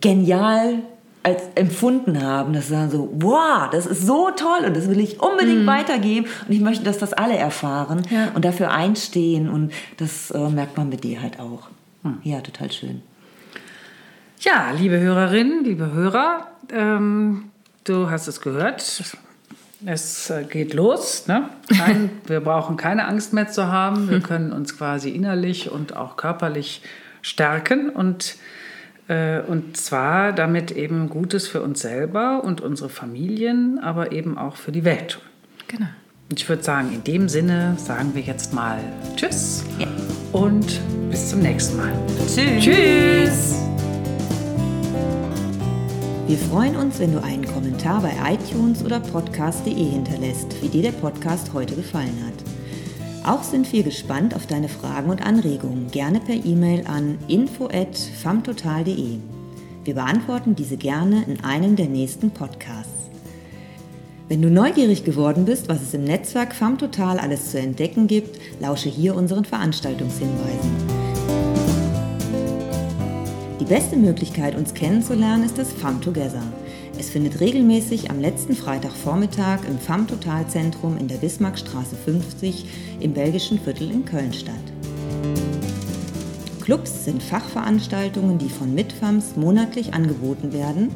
[0.00, 0.82] genial
[1.26, 5.00] als empfunden haben, dass sie sagen so, wow, das ist so toll und das will
[5.00, 5.66] ich unbedingt mhm.
[5.66, 8.28] weitergeben und ich möchte, dass das alle erfahren ja.
[8.34, 11.68] und dafür einstehen und das äh, merkt man mit dir halt auch.
[12.04, 12.18] Mhm.
[12.22, 13.02] Ja, total schön.
[14.38, 17.50] Ja, liebe Hörerinnen, liebe Hörer, ähm,
[17.82, 19.02] du hast es gehört.
[19.84, 21.26] Es äh, geht los.
[21.26, 21.48] Ne?
[21.76, 24.08] Kein, wir brauchen keine Angst mehr zu haben.
[24.08, 26.82] Wir können uns quasi innerlich und auch körperlich
[27.20, 28.36] stärken und
[29.08, 34.72] und zwar damit eben Gutes für uns selber und unsere Familien, aber eben auch für
[34.72, 35.20] die Welt.
[35.68, 35.86] Genau.
[36.28, 38.78] Und ich würde sagen, in dem Sinne sagen wir jetzt mal
[39.14, 39.86] Tschüss ja.
[40.32, 41.92] und bis zum nächsten Mal.
[42.26, 42.64] Tschüss.
[42.64, 43.54] Tschüss.
[46.26, 50.90] Wir freuen uns, wenn du einen Kommentar bei iTunes oder podcast.de hinterlässt, wie dir der
[50.90, 52.35] Podcast heute gefallen hat.
[53.26, 59.18] Auch sind wir gespannt auf deine Fragen und Anregungen, gerne per E-Mail an info@famtotal.de.
[59.82, 63.10] Wir beantworten diese gerne in einem der nächsten Podcasts.
[64.28, 68.38] Wenn du neugierig geworden bist, was es im Netzwerk FAM Total alles zu entdecken gibt,
[68.60, 70.70] lausche hier unseren Veranstaltungshinweisen.
[73.58, 76.42] Die beste Möglichkeit, uns kennenzulernen, ist das FAM Together.
[76.98, 82.64] Es findet regelmäßig am letzten Freitagvormittag im FAM Total Zentrum in der Bismarckstraße 50
[83.00, 84.54] im belgischen Viertel in Köln statt.
[86.62, 90.90] Clubs sind Fachveranstaltungen, die von Mitfams monatlich angeboten werden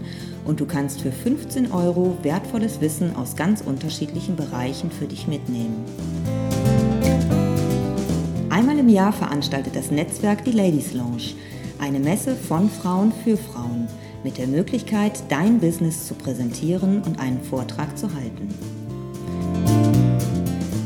[0.46, 5.84] und du kannst für 15 Euro wertvolles Wissen aus ganz unterschiedlichen Bereichen für dich mitnehmen.
[8.48, 11.34] Einmal im Jahr veranstaltet das Netzwerk die Ladies Lounge,
[11.78, 13.86] eine Messe von Frauen für Frauen,
[14.24, 18.48] mit der Möglichkeit, dein Business zu präsentieren und einen Vortrag zu halten.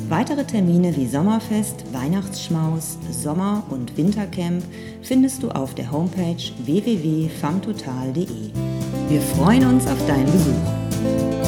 [0.09, 4.63] Weitere Termine wie Sommerfest, Weihnachtsschmaus, Sommer- und Wintercamp
[5.03, 8.51] findest du auf der Homepage www.famtotal.de.
[9.09, 11.44] Wir freuen uns auf deinen Besuch.